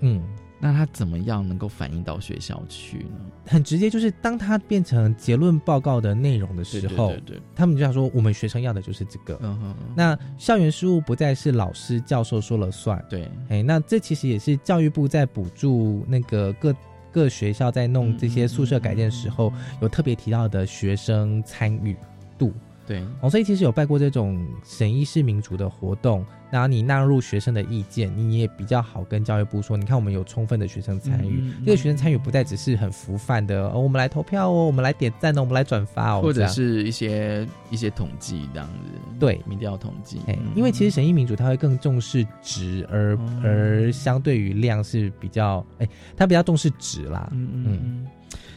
[0.00, 0.22] 嗯，
[0.58, 3.20] 那他怎么样能够反映到学校去呢？
[3.46, 16.74] 很直接，就是当他变成结论报告的内容的时候，对对，他们就想说，我们学生要的就是这个，嗯哼，那校园事务不再是老师教授说了算，对，哎，那这其实也是教育部在补助那个各。
[17.18, 19.52] 各学校在弄这些宿舍改建的时候，
[19.82, 21.96] 有特别提到的学生参与
[22.38, 22.52] 度。
[22.86, 40.20] 对，哦，所以其实有办过这种审议式民主的活动，然后你纳入学生的意见，你也比较好跟教育部说，你看我们有充分的学生参与，这个学生参与不再只是很浮泛的，哦，我们来投票哦，我们来点赞哦，我们来转发哦，或者是一些一些统计这样子，对，民调统计，
[40.54, 48.06] 因为其实审议民主它会更重视值，而而相对于量是比较，哎，它比较重视值啦，嗯嗯，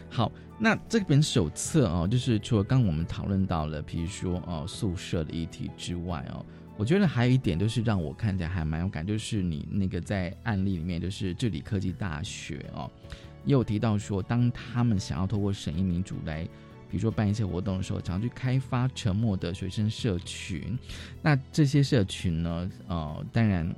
[0.10, 0.32] 好。
[0.64, 6.46] 那这本手册哦，就是除了刚我们讨论到了，比如说哦宿舍的议题之外哦，
[6.82, 12.90] 我觉得还有一点就是让我看起来还蛮有感，就是你那个在案例里面，就是治理科技大学哦，
[13.46, 16.44] 也有提到说，当他们想要透过审议民主来，
[16.90, 20.76] 比如说办一些活动的时候，常去开发沉默的学生社群。
[21.22, 23.72] 那这些社群呢，呃，当然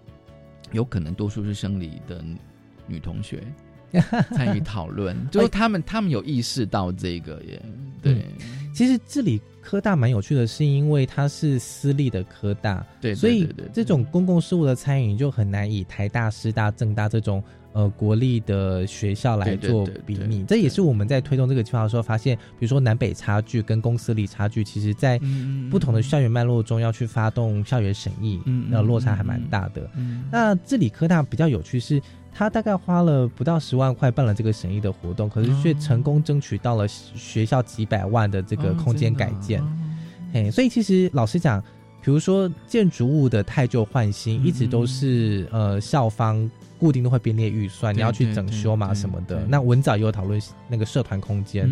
[0.71, 2.23] 有可能多数是生理的
[2.87, 3.43] 女同学。
[4.33, 7.61] 参与讨论，就是他们，他们有意识到这个耶。
[8.01, 8.25] 对，
[8.73, 17.41] 其实这里科大蛮有趣的，是因为它是私立的科大，对，所以这种公共事务的参与就很难以台大、师大、政大这种
[17.71, 20.43] 呃国立的学校来做比拟。
[20.43, 25.17] 这也是我们在推动这个计划的时候发现，比如说南北差距跟公私立差距，其实在
[25.71, 29.89] 不同的校园脉络中要去发动校园审议，那落差还蛮大的。
[30.29, 32.01] 那这里科大比较有趣是。
[32.33, 39.63] 他大概花了不到十万块办了这个审议的活动，可是却成功争取到了学校几百万的这个空间改建。
[40.33, 41.61] 嘿，所以其实老实讲，
[42.01, 49.45] 比如说建筑物的太旧换新，一直都是呃校方固定都会编列预算，你要去整修嘛什么的。
[49.47, 51.69] 那文藻也有讨论那个社团空间，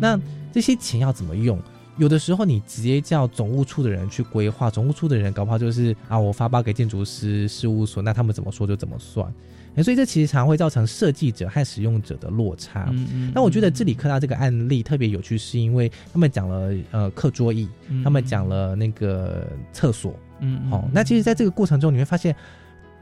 [0.00, 0.18] 那
[0.52, 1.60] 这些钱要怎么用？
[1.96, 9.32] 有的时候你直接叫总务处的人去规划，总务处的人搞不好就是啊，我发包给建筑师事务所，那他们怎么说就怎么算。
[9.76, 12.88] 哎，所以这其实常会造成设计者和使用者的落差。
[12.92, 17.68] 嗯嗯那我觉得治理科大这个案例特别有趣，是因为他们讲了呃课桌椅，
[18.02, 20.14] 他们讲了那个厕所。
[20.40, 22.34] 嗯哦，那其实在这个过程中，你会发现，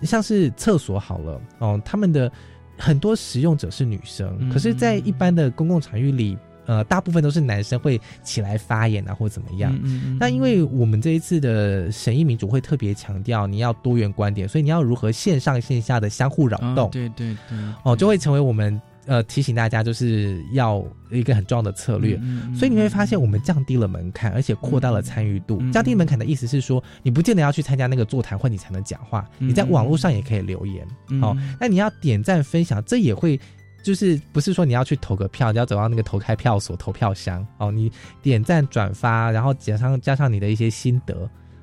[0.03, 2.31] 像是厕所好了哦，他们的
[2.77, 6.37] 很多使用者是女生，嗯可是，在一般的公共场域里。
[6.67, 9.77] 呃，大部分都是男生会起来发言啊，或怎么样。
[9.83, 22.17] 嗯那因为我们这一次的审议民主会特别强调你要多元观点，所以你要如何线上线下的相互扰动，哦对对对，哦，就会成为我们呃提醒大家就是要一个很重要的策略。
[22.23, 25.59] 嗯所以你会发现，我们降低了门槛，而且扩大了参与度。
[25.61, 30.87] 嗯降低门槛的意思是说，你不见得要去参加那个座谈会，你才能讲话，嗯你在网络上也可以留言。
[31.11, 33.41] 嗯哦，那你要点赞分享，这也会。
[33.83, 37.91] 就是不是说你要去投个票，你要走到那个投开票所投票箱哦，你
[38.23, 41.15] 点赞转发，然后加上加上你的一些心得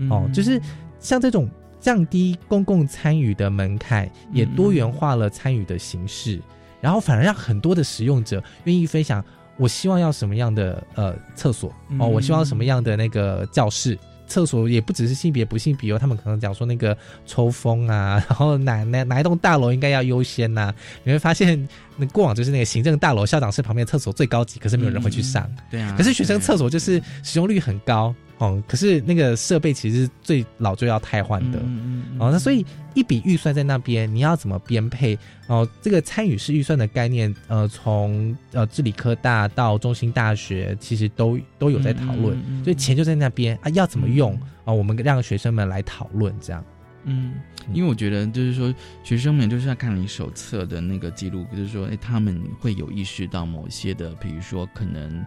[0.09, 0.61] 哦，嗯就是
[0.99, 1.49] 像这种
[1.79, 6.41] 降低公共参与的门槛，也多元化了参与的形式，
[6.81, 9.23] 然后反而让很多的使用者愿意分享，
[9.57, 13.97] 我希望要什么样的呃厕所哦，我希望什么样的那个教室。
[14.29, 20.73] 厕所也不只是性别不性别哦，他们可能讲说那个抽风啊， 然后哪哪哪一栋大楼应该要优先呐、
[21.03, 21.67] 你会发现，
[21.97, 25.49] 那过往就是那个行政大楼校长室旁边的厕所最高级，可是没有人会去上。
[25.69, 31.59] 对啊，可是学生厕所就是使用率很高哦，可是那个设备其实是最老就要汰换的、
[32.17, 35.17] 哦，那所以一笔预算在那边，你要怎么编配？
[35.47, 35.67] 哦？
[35.81, 44.33] 这个参与式预算的概念，呃，从呃治理科大到中兴大学，其实都都有在讨论，所以钱就在那边啊，要怎么用？
[44.63, 46.63] 啊、我们让学生们来讨论这样。
[47.03, 47.33] 嗯，
[47.73, 48.73] 因为我觉得就是说，
[49.03, 55.25] 学生们就是要看你手册的那个记录，就是说，哎，他们会有意识到某些的，比如说可能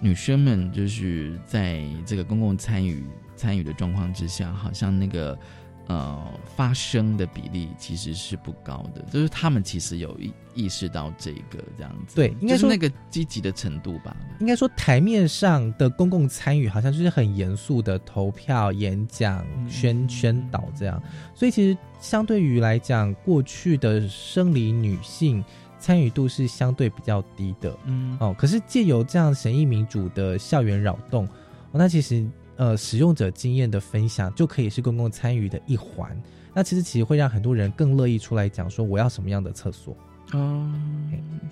[0.00, 3.04] 女生们就是在这个公共参与
[3.36, 5.38] 参与的状况之下，好像那个
[5.86, 6.24] 呃
[6.56, 14.16] 发声的比例其实是不高的，就是他们其实有意意识到这个这样子，对应该说就是那个积极的程度吧。
[14.40, 21.02] 应该说，台面上的公共参与好像就是很严肃的投票、演讲、宣宣导这样，
[21.34, 25.44] 所以其实相对于来讲，过去的生理女性
[25.78, 27.76] 参与度是相对比较低的。
[27.84, 31.30] 嗯哦，可是借由这样审议民主的校园扰动，哦、
[31.72, 32.26] 那其实
[32.56, 36.20] 呃使用者经验的分享就可以是公共参与的一环。
[36.54, 39.96] 那其实其实会让很多人更乐意出来讲说我要什么样的厕所。
[40.32, 40.70] 哦，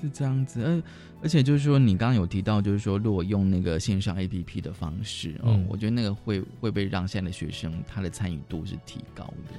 [0.03, 0.83] 是这样子，而
[1.23, 9.55] 而且就是说，你刚刚有提到，就是说，如果用那个线上 A P P 的方式，哦，嗯我觉得那个会会不会让现在的学生他的参与度是提高的？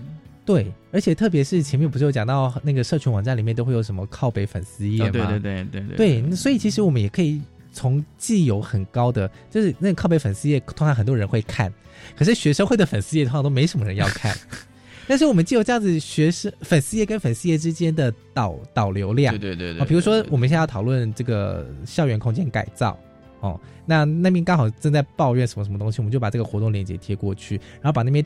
[0.47, 5.09] 对，而且特别是前面不是有讲到那个社群网站里面都会有什么靠北粉丝页吗？
[5.09, 7.41] 哦对对对对对对，所以其实我们也可以
[7.73, 11.71] 从既有很高的，就是那个靠北粉丝页，通常很多人会看，
[12.15, 14.33] 可是学生会的粉丝页通常都没什么人要看。
[15.05, 22.97] 但是我们既有这样子学生粉丝页跟粉丝页之间的导导流量，对对对对啊，比如说我们现在要讨论这个校园空间改造。
[23.39, 28.25] 哦，那那边刚好正在抱怨什么什么东西，我们就把这个活动链接贴过去，然后把那边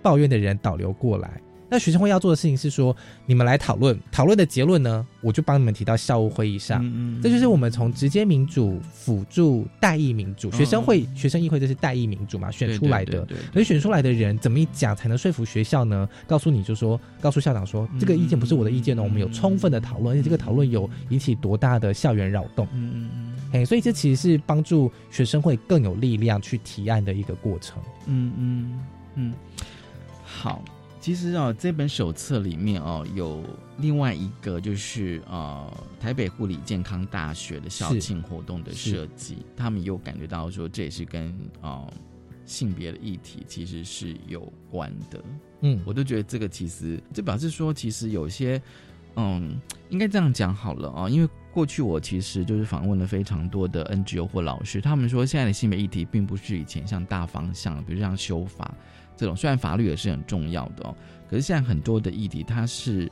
[0.00, 1.40] 抱怨的人导流过来。
[1.68, 2.94] 那学生会要做的事情是说，
[3.26, 6.84] 你们来讨论，讨论的结论呢，我就帮你们提到校务会议上。
[6.84, 13.12] 嗯嗯这就是我们从直接民主辅助代议民主，哦学生会、学生议会这是代议民主嘛，选出来的。
[13.12, 16.08] 对对对对可是选出来的人怎么一讲才能说服学校呢？
[16.26, 22.66] 告诉你就说，告诉校长说，这个意见不是我的意见呢，我们有充分的讨论，而且这个讨论有引起多大的校园扰动。
[22.72, 27.82] 嗯嗯嗯嘿，所以这其实是帮助学生会更有力量去提案的一个过程。
[28.06, 28.80] 嗯嗯
[29.14, 29.34] 嗯，
[30.24, 30.62] 好。
[31.04, 33.44] 其实啊，这本手册里面哦，有
[33.76, 41.30] 另外一个就是呃，台北护理健康大学的校庆活动的设计，他们有感觉到说，这也是跟
[41.60, 41.92] 呃
[42.46, 45.22] 性别的议题其实是有关的。
[45.60, 48.58] 嗯，我都觉得这个其实就表示说，其实有些
[49.16, 58.74] 嗯，应该这样讲好了啊，因为过去我其实就是访问了非常多的 NGO 或老师，他们说现在的性别议题并不是以前像大方向，比如像修法。
[59.16, 60.94] 这种虽然法律也是很重要的哦，
[61.28, 63.10] 可是现在很多的议题它是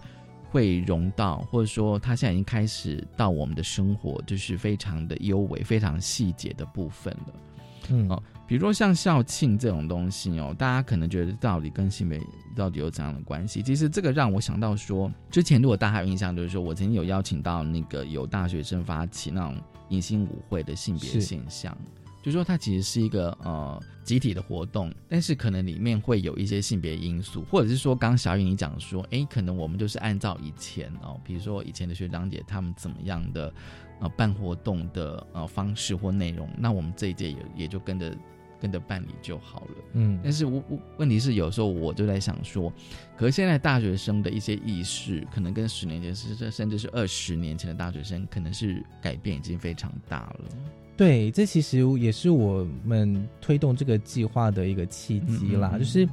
[0.50, 7.34] 会融到，或者说它现在已经开始到我们的生活，就是非常的优微、非常细节的部分了。
[7.88, 12.20] 嗯哦，比如说像校庆这种东西哦，大家可能觉得到底跟性别
[12.54, 13.60] 到底有怎样的关系？
[13.60, 19.56] 其实这个让我想到说，之前如果大家有印象，就是说我曾经有邀请到那个有大学生发起那种
[19.88, 21.76] 迎新舞会的性别现象。
[22.22, 33.52] 就说它其实是一个呃集体的活动，但是可能里面会有一些性别因素，或者是说，刚小雨你讲说，哎，可能我们就是按照以前哦，比如说以前的学长姐他们怎么样的
[34.00, 38.16] 呃办活动的呃方式或内容，那我们这一届也也就跟着
[38.60, 39.70] 跟着办理就好了。
[39.94, 42.72] 嗯，但是我我问题是有时候我就在想说，
[43.16, 50.44] 可是现在大学生的一些意识，可能跟十年前甚至甚至是二十年前的大学生，可能是改变已经非常大了。
[50.96, 55.70] 对，这其实也是我们推动这个计划的一个契机啦。
[55.72, 56.08] 嗯嗯嗯就是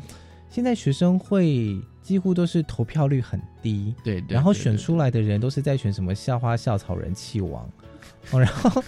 [0.49, 7.69] 现在学生会几乎都是投票率很低，对对然后选出来的人都是在选什么校花、校草、人气王。
[8.31, 8.83] 哦，然后，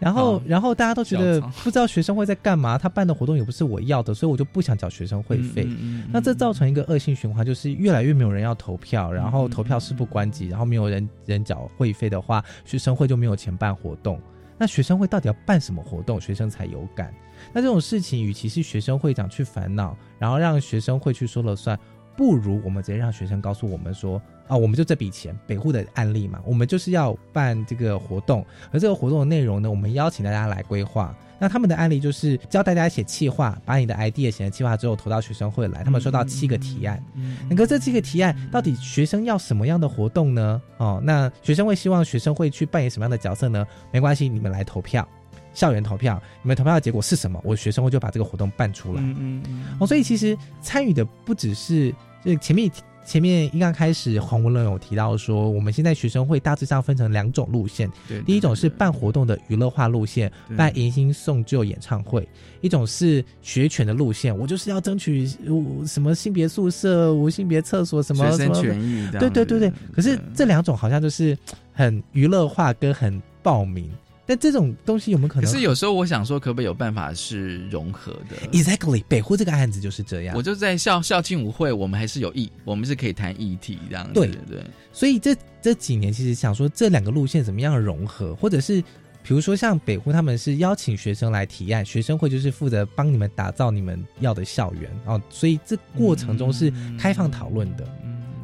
[0.00, 5.64] 然后，哦然后大家都觉得不知道学生会在干嘛，他办的活动也不是我要的，所以我就不想缴学生会费。
[5.64, 14.18] 嗯嗯嗯那这造成一个恶性循环，就是越来越没有人要投票，然后投票事不关己，然后没有人人缴会费的话，学生会就没有钱办活动。
[14.58, 17.12] 那学生会到底要办什么活动，学生才有感？
[17.52, 21.78] 那这种事情，与其是学生会长去烦恼，然后让学生会去说了算，
[22.16, 31.14] 不如我们直接让学生告诉我们说，啊，我们就这笔钱，北户的案例嘛，我们就是要办这个活动，而这个活动的内容呢，我们邀请大家来规划。
[31.38, 37.02] 那他们的案例就是教大家写企划，把你的 idea 写成企划之后投到学生会来，他们收到七个提案。
[37.50, 40.62] 那个这七个提案到底学生要什么样的活动呢？
[40.76, 43.66] 哦，那学生会希望学生会去扮演什么样的角色呢？
[43.90, 45.08] 没关系，你们来投票，
[45.52, 47.40] 校园投票，你们投票的结果是什么？
[47.42, 49.00] 我学生会就把这个活动办出来。
[49.02, 52.70] 嗯嗯嗯哦，所以其实参与的不只是这前面
[53.04, 62.22] 前面一刚开始黄文龙有提到说，我们现在学生会大致上分成两种路线，对对第一种是办活动的娱乐化路线，办迎新送旧演唱会；
[62.60, 69.72] 一种是学权的路线，我就是要争取呃什么性别宿舍、无性别厕所什么学生什么权益对对对对。
[69.92, 71.36] 可是这两种好像就是
[71.72, 73.90] 很娱乐化跟很报名，
[74.24, 75.50] 但这种东西有没有可能？
[75.50, 80.36] 可是有时候我想说，可不可以有办法是融合的？exactly 北湖这个案子就是这样。
[80.36, 84.12] 我就在校校庆舞会，我们还是有议，我们是可以谈议题这样子。
[84.12, 88.80] 对对，所以这这几年其实想说这两个路线怎么样融合，或者是
[89.24, 97.84] 比如说像北湖他们是邀请学生来提案，学生会就是负责帮你们打造你们要的校园哦，所以这过程中是开放讨论的。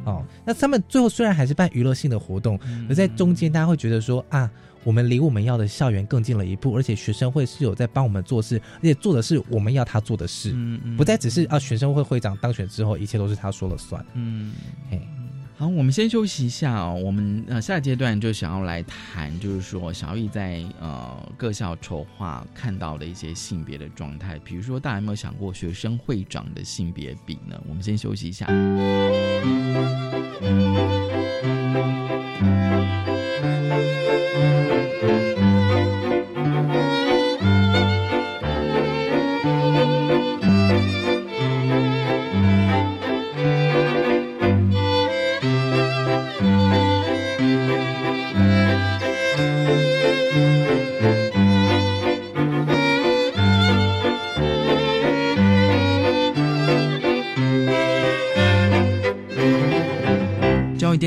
[0.05, 4.49] 哦，那他们最后虽然还是办娱乐性的活动，而在中间大家会觉得说啊，
[4.83, 14.05] 我们离我们要的校园更近了一步，而且学生会是有在帮我们做事，而且做的是我们要他做的事，嗯嗯不再只是啊学生会会长当选之后一切都是他说了算。
[14.13, 14.53] 嗯，
[14.89, 15.01] 嘿。
[15.57, 16.97] 好，我们先休息一下哦。
[17.03, 27.61] 我们呃下一阶段就想要来谈，就是说小易在呃各校筹划看到的一些性别的状态，比如说大家有没有想过学生会长的性别比呢？
[27.67, 28.47] 我们先休息一下。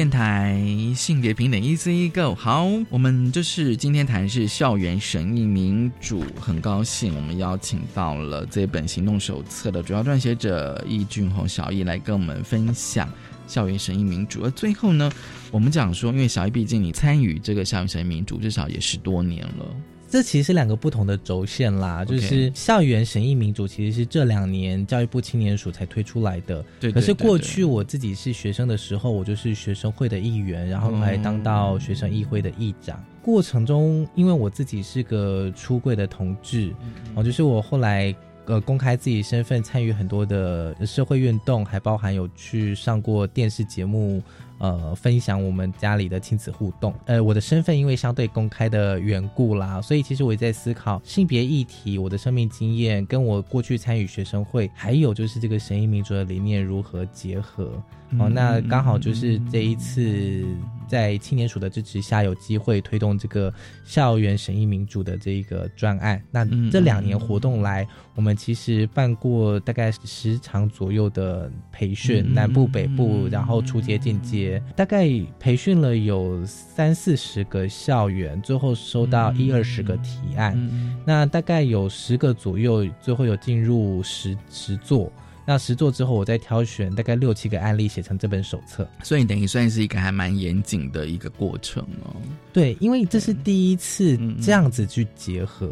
[0.03, 0.61] 电台
[0.97, 13.09] 性别平等一 C 一 Go，好，我们就是今天谈是校园审议民主，很高兴我们邀请到了这本行动手册的主要撰写者易俊宏小易来跟我们分享
[13.47, 14.43] 校园审议民主。
[14.43, 15.09] 而最后呢，
[15.53, 19.77] 我们讲说，因为小易毕竟你参与这个校园审议民主至少也十多年了，
[20.13, 26.63] 这其实是两个不同的轴线啦，就是校园审议民主其实是这两年教育部青年署才推出来的。
[26.79, 33.03] 对对可是过去我自己是学生的时候，我就是学生会的议员，然后还当到学生议会的议长。
[33.23, 36.75] 过程中，因为我自己是个出柜的同志，
[37.15, 38.15] 哦，就是我后来。
[38.45, 44.21] 呃，公开自己身份，参与很多的社会运动，还包含有去上过电视节目，
[44.63, 46.95] 呃，分享我们家里的亲子互动。
[47.07, 57.83] 呃，我的身份因为相对公开的缘故啦，所以其实我也在思考性别议题，我的生命经验跟我过去参与学生会，还有就是这个神医民主的理念如何结合。
[58.19, 60.45] 哦，那刚好就是这一次
[60.87, 63.53] 在青年署的支持下，有机会推动这个
[63.87, 66.23] 校园审议民主的这一个专案。
[66.31, 80.57] 那这两年活动来，我们其实办过大概十场左右的培训，南部、北部，然后初阶、进阶，大概培训了有三四十个校园，最后收到一二十个提案。
[81.05, 85.13] 那大概有十个左右，最后有进入十十座。
[85.45, 92.15] 那十座之后，我再挑选大概六七个案例写成这本手册，所以等于算是一个还蛮严谨的一个过程哦。
[92.53, 95.69] 对，因为这是第一次这样子去结合。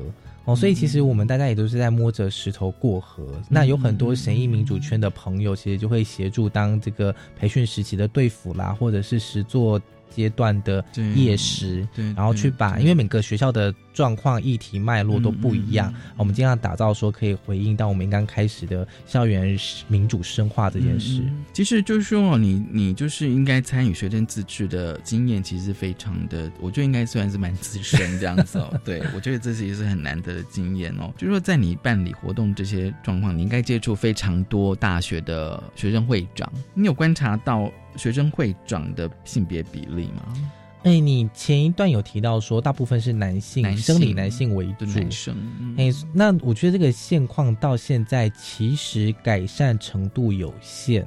[0.47, 3.27] 哦，所以其实我们大家也都是在摸着石头过河。
[3.49, 9.81] 那有很多神医民主圈的朋友，其实就会协助当这个培训时期的队辅啦，或者是实做
[10.11, 10.85] 阶段的
[11.15, 19.59] 夜食，对然后去把，因为每个学校的状况、议题脉络都不一样，我们尽量打造说可以回应到我们刚开始的校园
[19.89, 21.23] 民主深化这件事。
[21.23, 28.73] 嗯其实就是说，你你就是应该参与学生自治的经验，其实非常的，我觉得应该算是蛮资深这样子哦。
[28.83, 31.13] 对，我觉得这是也是很难得的经验哦。
[31.19, 40.23] 就是说，在你办理活动这些状况，你应该接触非常多大学的学生会长，你有观察到学生会长的性别比例吗？
[40.83, 45.37] 哎，你前一段有提到说，大部分是男性，男性生理男性为主，男生。
[45.61, 51.07] 嗯哎，那我觉得这个现况到现在其实改善程度有限。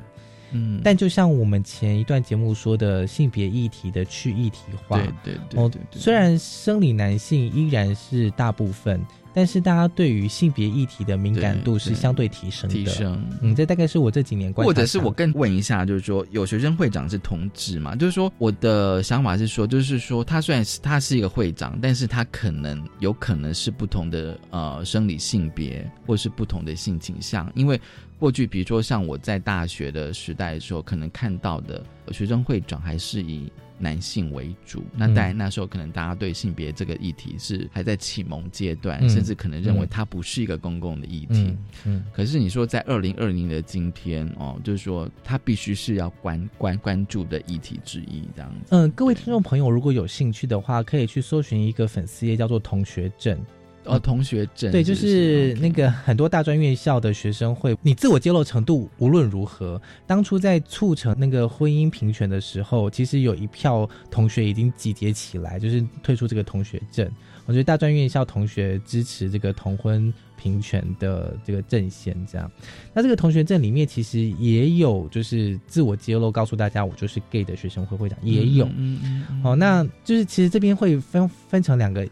[0.51, 9.03] 嗯，但就像我们前一段节目说的，性别议题的去议题化，对对对哦对对虽然生理男性依然是大部分，
[9.33, 12.75] 但是大家对于性别议题的敏感度是相对提升的。
[12.75, 17.95] 提升嗯，这大概是我这几年观察或，者是我更问一下，就是说有学生会长是同志嘛？
[17.95, 27.79] 就是说我的想法是说，就是说他虽然是他是一个会长，但是他可能有可能是不同的呃生理性别，或是不同的性倾向，因为
[28.19, 33.51] 过去比如说像我在大学的时代的时候，可能看到的学生会长还是以。
[33.83, 41.43] 男性为主，那当然那时候可能大家对性别这个议题是还在启蒙阶段，嗯甚至可能认为嗯它不是一个公共的议题。
[41.43, 48.69] 嗯嗯可是你说在二零二零的今天哦，就是说它必须是要关关关注的议题之一，这样子。
[48.69, 53.37] 嗯，各位听众朋友，如果有兴趣的话，可以去搜寻一个粉丝页，叫做“同学证”。
[53.85, 67.09] 哦，同学证对，就是那个很多大专院校的学生会，你自我揭露程度无论如何，当初在促成那个婚姻平权的时候，其实有一票同学已经集结起来，就是退出这个同学证。
[67.45, 72.49] 我觉得大专院校同学支持这个同婚平权的这个阵线，这样。
[72.93, 78.65] 那这个同学证里面其实也有就是自我揭露，告诉大家我就是 gay 的学生会会长也有。
[78.67, 82.07] 嗯嗯嗯哦，那就是其实这边会分分成两个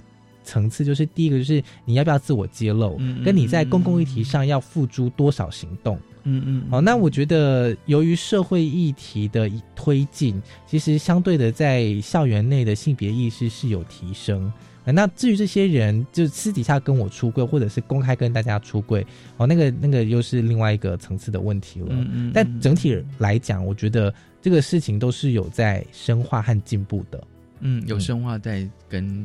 [0.51, 5.97] 层次，就是第一个就是你要不要自我揭露，嗯跟你在公共议题上要付诸多少行动。
[6.23, 14.51] 嗯嗯，好、那我觉得由于社会议题的推进，其实相对的在校园内的性别意识是有提升。
[14.83, 19.05] 呃那至于这些人，就私底下跟我出柜，或者是公开跟大家出柜，
[19.37, 21.87] 哦，那个那个又是另外一个层次的问题了。
[21.91, 27.23] 嗯嗯但整体来讲，我觉得这个事情都是有在深化和进步的。
[27.59, 29.23] 嗯有深化在跟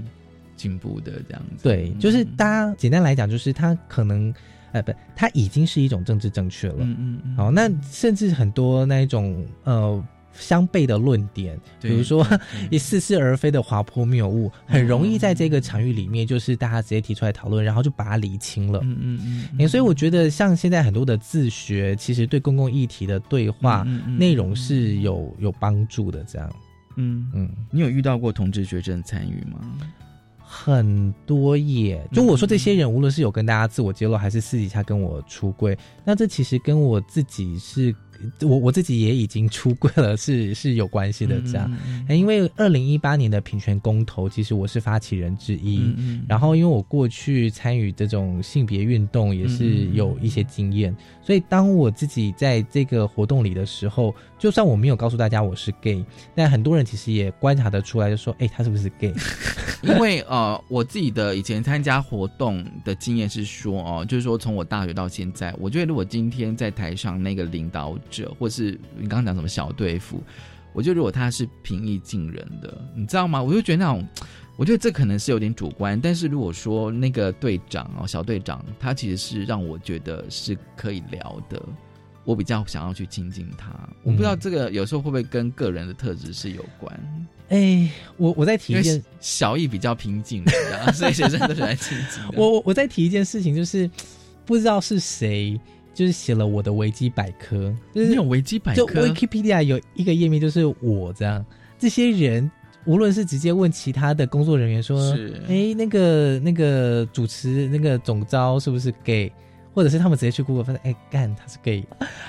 [0.56, 1.62] 进步的这样子。
[1.62, 4.32] 对，就是大家简单来讲，就是他可能，
[4.72, 6.78] 呃，不，它已经是一种政治正确了。
[6.80, 10.04] 嗯嗯嗯好，那甚至很多那一种呃
[10.38, 12.22] 相悖的论点，比如说
[12.78, 18.80] 似是而非的滑坡谬误，很容易在这个场域里面，就是大家直接提出来讨论，然后就把它理清了。
[18.82, 26.22] 嗯嗯嗯诶所以我觉得像现在很多的自学，其实对公共议题的对话嗯嗯嗯内容是有有帮助的。
[26.24, 26.52] 这样，
[26.96, 29.60] 嗯嗯，你有遇到过同志学生参与吗？
[30.48, 37.92] 很多耶，就我说这些人，无论是有跟大家自我揭露，还是私底下跟我出柜，那这其实跟我自己是，
[38.42, 41.40] 我我自己也已经出柜了，是 是有关系的。
[41.40, 41.68] 这样，
[42.08, 56.04] 因为二零一八年的平权公投，其实我是发起人之一，嗯嗯然后因为我过去参与这种性别运动也是有一些经验，所以当我自己在这个活动里的时候，就算我没有告诉大家我是 gay，
[56.36, 59.12] 但很多人其实也观察得出来，就说，哎、他是不是 gay？
[59.82, 70.22] 因为呃，我自己的以前参加活动的经验是说哦、就是说从我大学到现在，我觉得如果今天在台上那个领导者，或是你刚刚讲什么小队服，
[70.72, 73.42] 我觉得如果他是平易近人的，你知道吗？
[73.42, 74.06] 我就觉得那种，
[74.56, 81.62] 我觉得这可能是有点主观，但是如果说那个队长哦，小队长，他其实是让我觉得是可以聊的。
[82.26, 83.70] 我比较想要去亲近他，
[84.02, 86.94] 我不知道这个有时候会不会跟个人的特质是有关。
[87.48, 90.44] 哎、我我再提一件，小易比较平静，
[90.92, 92.22] 所以学生都喜欢亲近。
[92.36, 93.88] 我我我再提一件事情，就是
[94.44, 95.58] 不知道是谁，
[95.94, 101.42] 就是写了我的维基百科，就是维基百就科 Wikipedia 有一个页面，就是我这样，
[101.78, 102.50] 这些人。
[102.84, 109.32] 无论是直接问其他的工作人员说是，哎，那个那个主持那个总招是不是 gay，
[109.76, 111.84] 或者是他们直接去 Google 发现，哎，干他是 gay。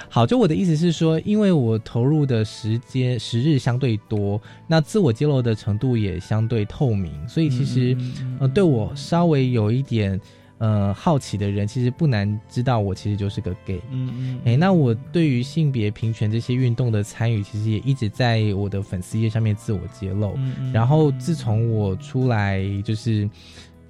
[0.10, 7.98] 好，就我的意思是说，因为我投入的时间时日相对多，那自我揭露的程度也相对透明，所以其实，
[8.38, 10.20] 呃，对我稍微有一点
[10.58, 13.80] 呃好奇的人，其实不难知道我其实就是个 gay。
[13.92, 20.34] 嗯嗯哎、那我对于性别平权这些运动的参与，其实也一直在我的粉丝页上面自我揭露。
[20.36, 23.30] 嗯然后自从我出来就是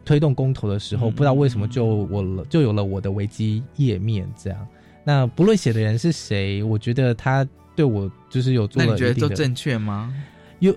[0.07, 4.67] 推动公投的时候，嗯不知道为什么就我了就有了我的维基页面这样。
[5.03, 7.45] 那不论写的人是谁，我觉得他
[7.75, 10.13] 对我就是有做那你觉得都正确吗？
[10.59, 10.73] 有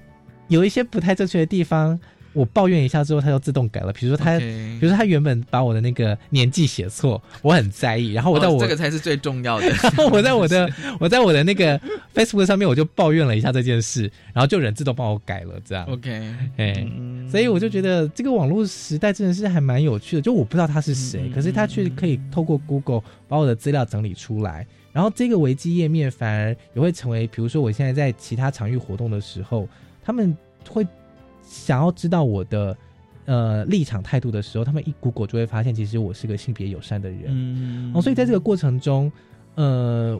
[0.48, 1.98] 有一些不太正确的地方。
[2.32, 3.92] 我抱怨一下之后，它就自动改了。
[3.92, 8.12] 比如说他，比如说他原本把我的那个年纪写错，我很在意。
[8.12, 9.66] 然后我在我这个才是最重要的。
[9.82, 10.70] 然后我在我的
[11.00, 11.78] 我在我的那个
[12.14, 14.02] Facebook 上面，我就抱怨了一下这件事，
[14.32, 15.84] 然后就人自动帮我改了，这样。
[15.86, 16.86] OK，哎，
[17.28, 20.22] 所以我就觉得这个网络时代真的是还蛮有趣的。
[20.22, 29.68] 就我不知道他是谁，可是他却可以透过 Google 把我的资料整理出来，然后这个维基页面反而也会成为，比如说我现在在其他场域活动的时候，
[30.04, 30.36] 他们
[30.68, 30.86] 会。
[31.50, 32.76] 想要知道我的
[33.24, 37.24] 呃立场态度的时候，他们一 Google 就会发现，其实我是个性别友善的人。
[37.26, 39.10] 嗯，哦，所以在这个过程中，
[39.56, 40.18] 呃，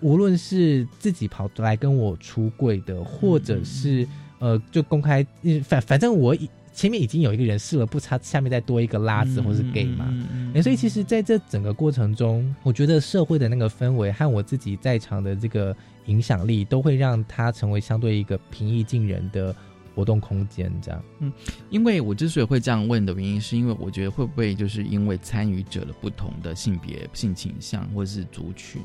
[0.00, 4.04] 无论是自己跑来跟我出柜的，或者是
[4.40, 5.24] 呃，就公开，
[5.62, 6.36] 反反正我
[6.72, 10.12] 前面已经有一个人试了不差，下面再多一个拉子或是 gay 嘛。
[10.52, 15.76] 哎，所以其实在这整个过程中，我觉得社会的那个氛围和我自己在场的这个
[16.06, 19.54] 影响力，都会让他成为相对一个平易近人的。
[19.94, 21.32] 活动空间这样，嗯，
[21.70, 28.82] 因为我之所以会这样问的原因，是因为我觉得会不会就是因为参与者的不同的性别、性倾向或者是族群，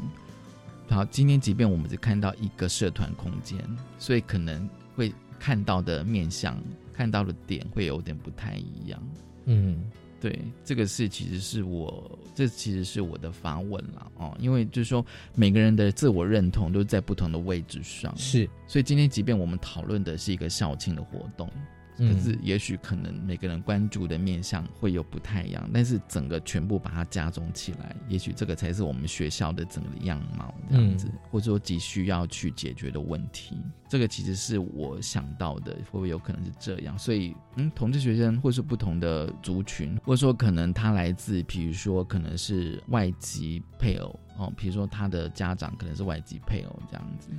[0.90, 3.60] 好，今天即便我们只看到一个社团空间，
[3.98, 6.62] 所以可能会看到的面向、
[6.94, 9.02] 看到的点会有点不太一样，
[9.46, 9.84] 嗯。
[10.20, 15.06] 对，这个是其实是我，这其实是我的发问了哦，因为就是说
[15.36, 21.50] 每个人的自我认同都在不同的位置上，是，所以今天即便我们讨论的是一个校庆的活动。
[21.98, 33.58] 可是，也许可能每个人关注的面向会有不太一样，但是整个全部把它加重起来，也许这个才是我们学校的整个样貌这样子，或者说急需要去解决的问题。
[33.90, 36.98] 这个其实是我想到的，会不会有可能是这样？
[37.00, 47.32] 所以，嗯，同志学生，或是不同的族群，或者说可能他来自，比如说可能是外籍配偶哦，比如说他的家长可能是外籍配偶这样子。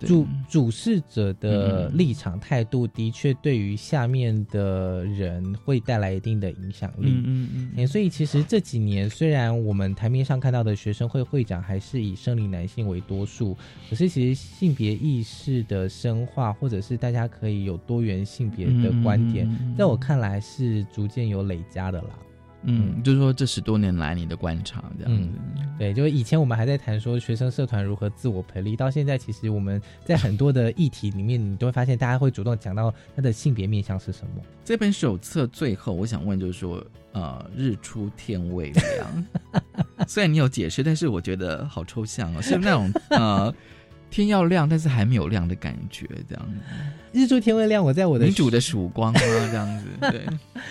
[0.00, 7.10] 主主事者的立场态度的确对于下面的人会带来一定的影响力。
[7.10, 7.86] 嗯嗯嗯。
[7.86, 13.56] 所以其实这几年虽然我们台面上看到的学生会会长还是以生理男性为多数，
[13.88, 22.08] 可是其实性别意识的深化，或者是大家可以有多元性别的观点，在我看来是逐渐有累加的啦。
[22.68, 25.28] 嗯，就是说这十多年来你的观察这样子，
[25.78, 34.42] 对，就是以前我们还在谈说学生社团如何自我培力，到现在其实我们在很多的议题里面，你都会发现大家会主动讲到他的性别面向是什么。
[34.64, 39.26] 这本手册最后，我想问就是说，呃，日出天未亮，
[40.08, 43.54] 虽然你有解释，但是我觉得好抽象哦，是那种 呃
[44.10, 46.48] 天要亮，但是还没有亮的感觉，这样。
[47.12, 50.26] 日出天未亮，我在我的女主的曙光啊，这样子，对。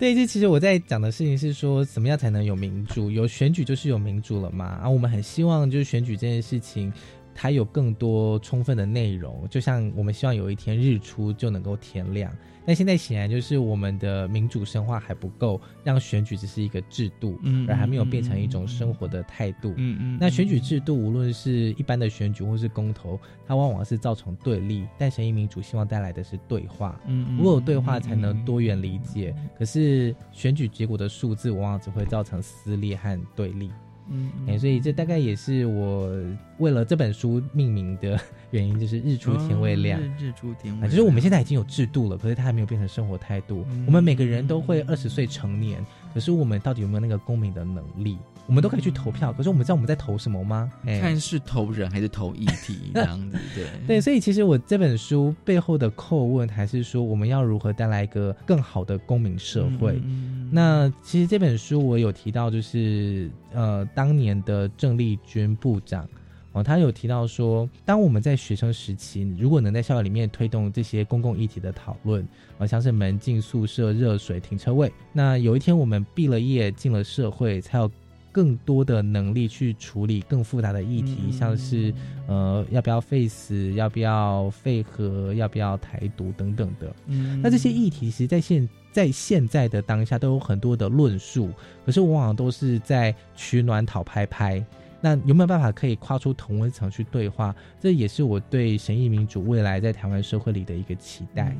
[0.00, 3.10] 对，这其实我在讲的事情是说，怎么样才能有民主？
[3.10, 4.64] 有选举就是有民主了嘛？
[4.82, 6.90] 啊，我们很希望就是选举这件事情。
[7.34, 12.34] 它有更多充分的内容，就像我们希望有一天日出就能够天亮，
[12.66, 20.18] 但现在显然就是我们的民主深化还不够，让选举只是一个制度，嗯，而还没有变成一种生活的态度，嗯嗯。
[20.20, 29.34] 那选举制度无论是一般的选举或是公投，它往往是造成对立，但神意民主希望带来的是对话，嗯，唯有对话才能多元理解。
[29.58, 33.70] 可是选举结果的数字往往只会造成撕裂和对立。
[34.10, 36.12] 嗯，所以这大概也是我
[36.58, 40.00] 为了这本书命名的原因，就是日出天未亮。
[40.18, 43.64] 日出天未亮，就是我们现在已经有制度了，可是它还没有变成生活态度。
[43.86, 48.18] 我们每个人都会二十岁成年，可是我们到底有没有那个公民的能力？
[48.46, 50.72] 我们都可以去投票，可是我们知道我们在投什么吗？
[50.84, 54.00] 看是投人还是投议题 这样子，对对。
[54.00, 60.02] 所以其实我这本书背后的叩问，还是说我们要如何带来一个更好的公民社会？
[60.50, 66.08] 那其实这本书我有提到，就是呃，当年的郑丽君部长
[66.52, 72.26] 哦，他有提到说，当我们在学生时期，如果能在校园里面推动这些公共议题的讨论，
[72.58, 77.90] 好像是门禁、宿舍、热水、停车位，那有一天我们毕了业，进了社会，才有。
[78.32, 81.92] 更多的能力去处理更复杂的议题，像是
[82.28, 86.94] 呃要不要废死，要不要废核，要不要台独等等的。
[87.06, 91.50] 嗯，那这些议题其实，在现在现在的当下都有很多的论述，
[91.86, 94.64] 可是往往都是在取暖讨拍拍。
[95.00, 97.54] 那有没有办法可以跨出同温层去对话？
[97.80, 101.56] 这也是我对神意民主未来在台湾社会里的一个期待。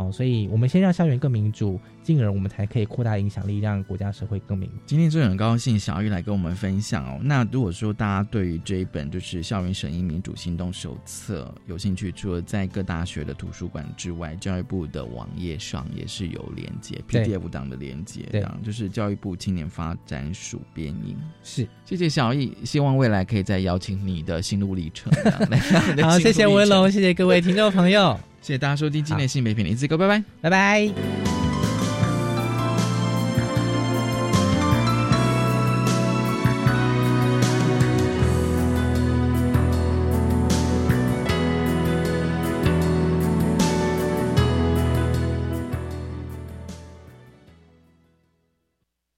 [0.00, 1.78] 哦，所以我们先让校园更民主。
[2.02, 4.68] 进而我们才可以扩大影响力，让国家社会更明。
[4.86, 7.20] 今天真的很高兴小玉来跟我们分享哦。
[7.22, 21.14] 那如果说大家对于这一本就是《校园审议民主行动手册》有兴趣，除了在各大学的图书馆之外，教育部的网页上也是有连接 PDF 档的连接，这样就是教育部青年发展署编印。
[21.42, 25.12] 是，谢谢小玉，希望未来可以再邀请你的心路历程。
[26.02, 28.18] 好，谢谢文龙，谢谢各位听众朋友。
[28.40, 31.49] 谢谢大家收听今天的新媒体，一次哥，拜拜，拜拜。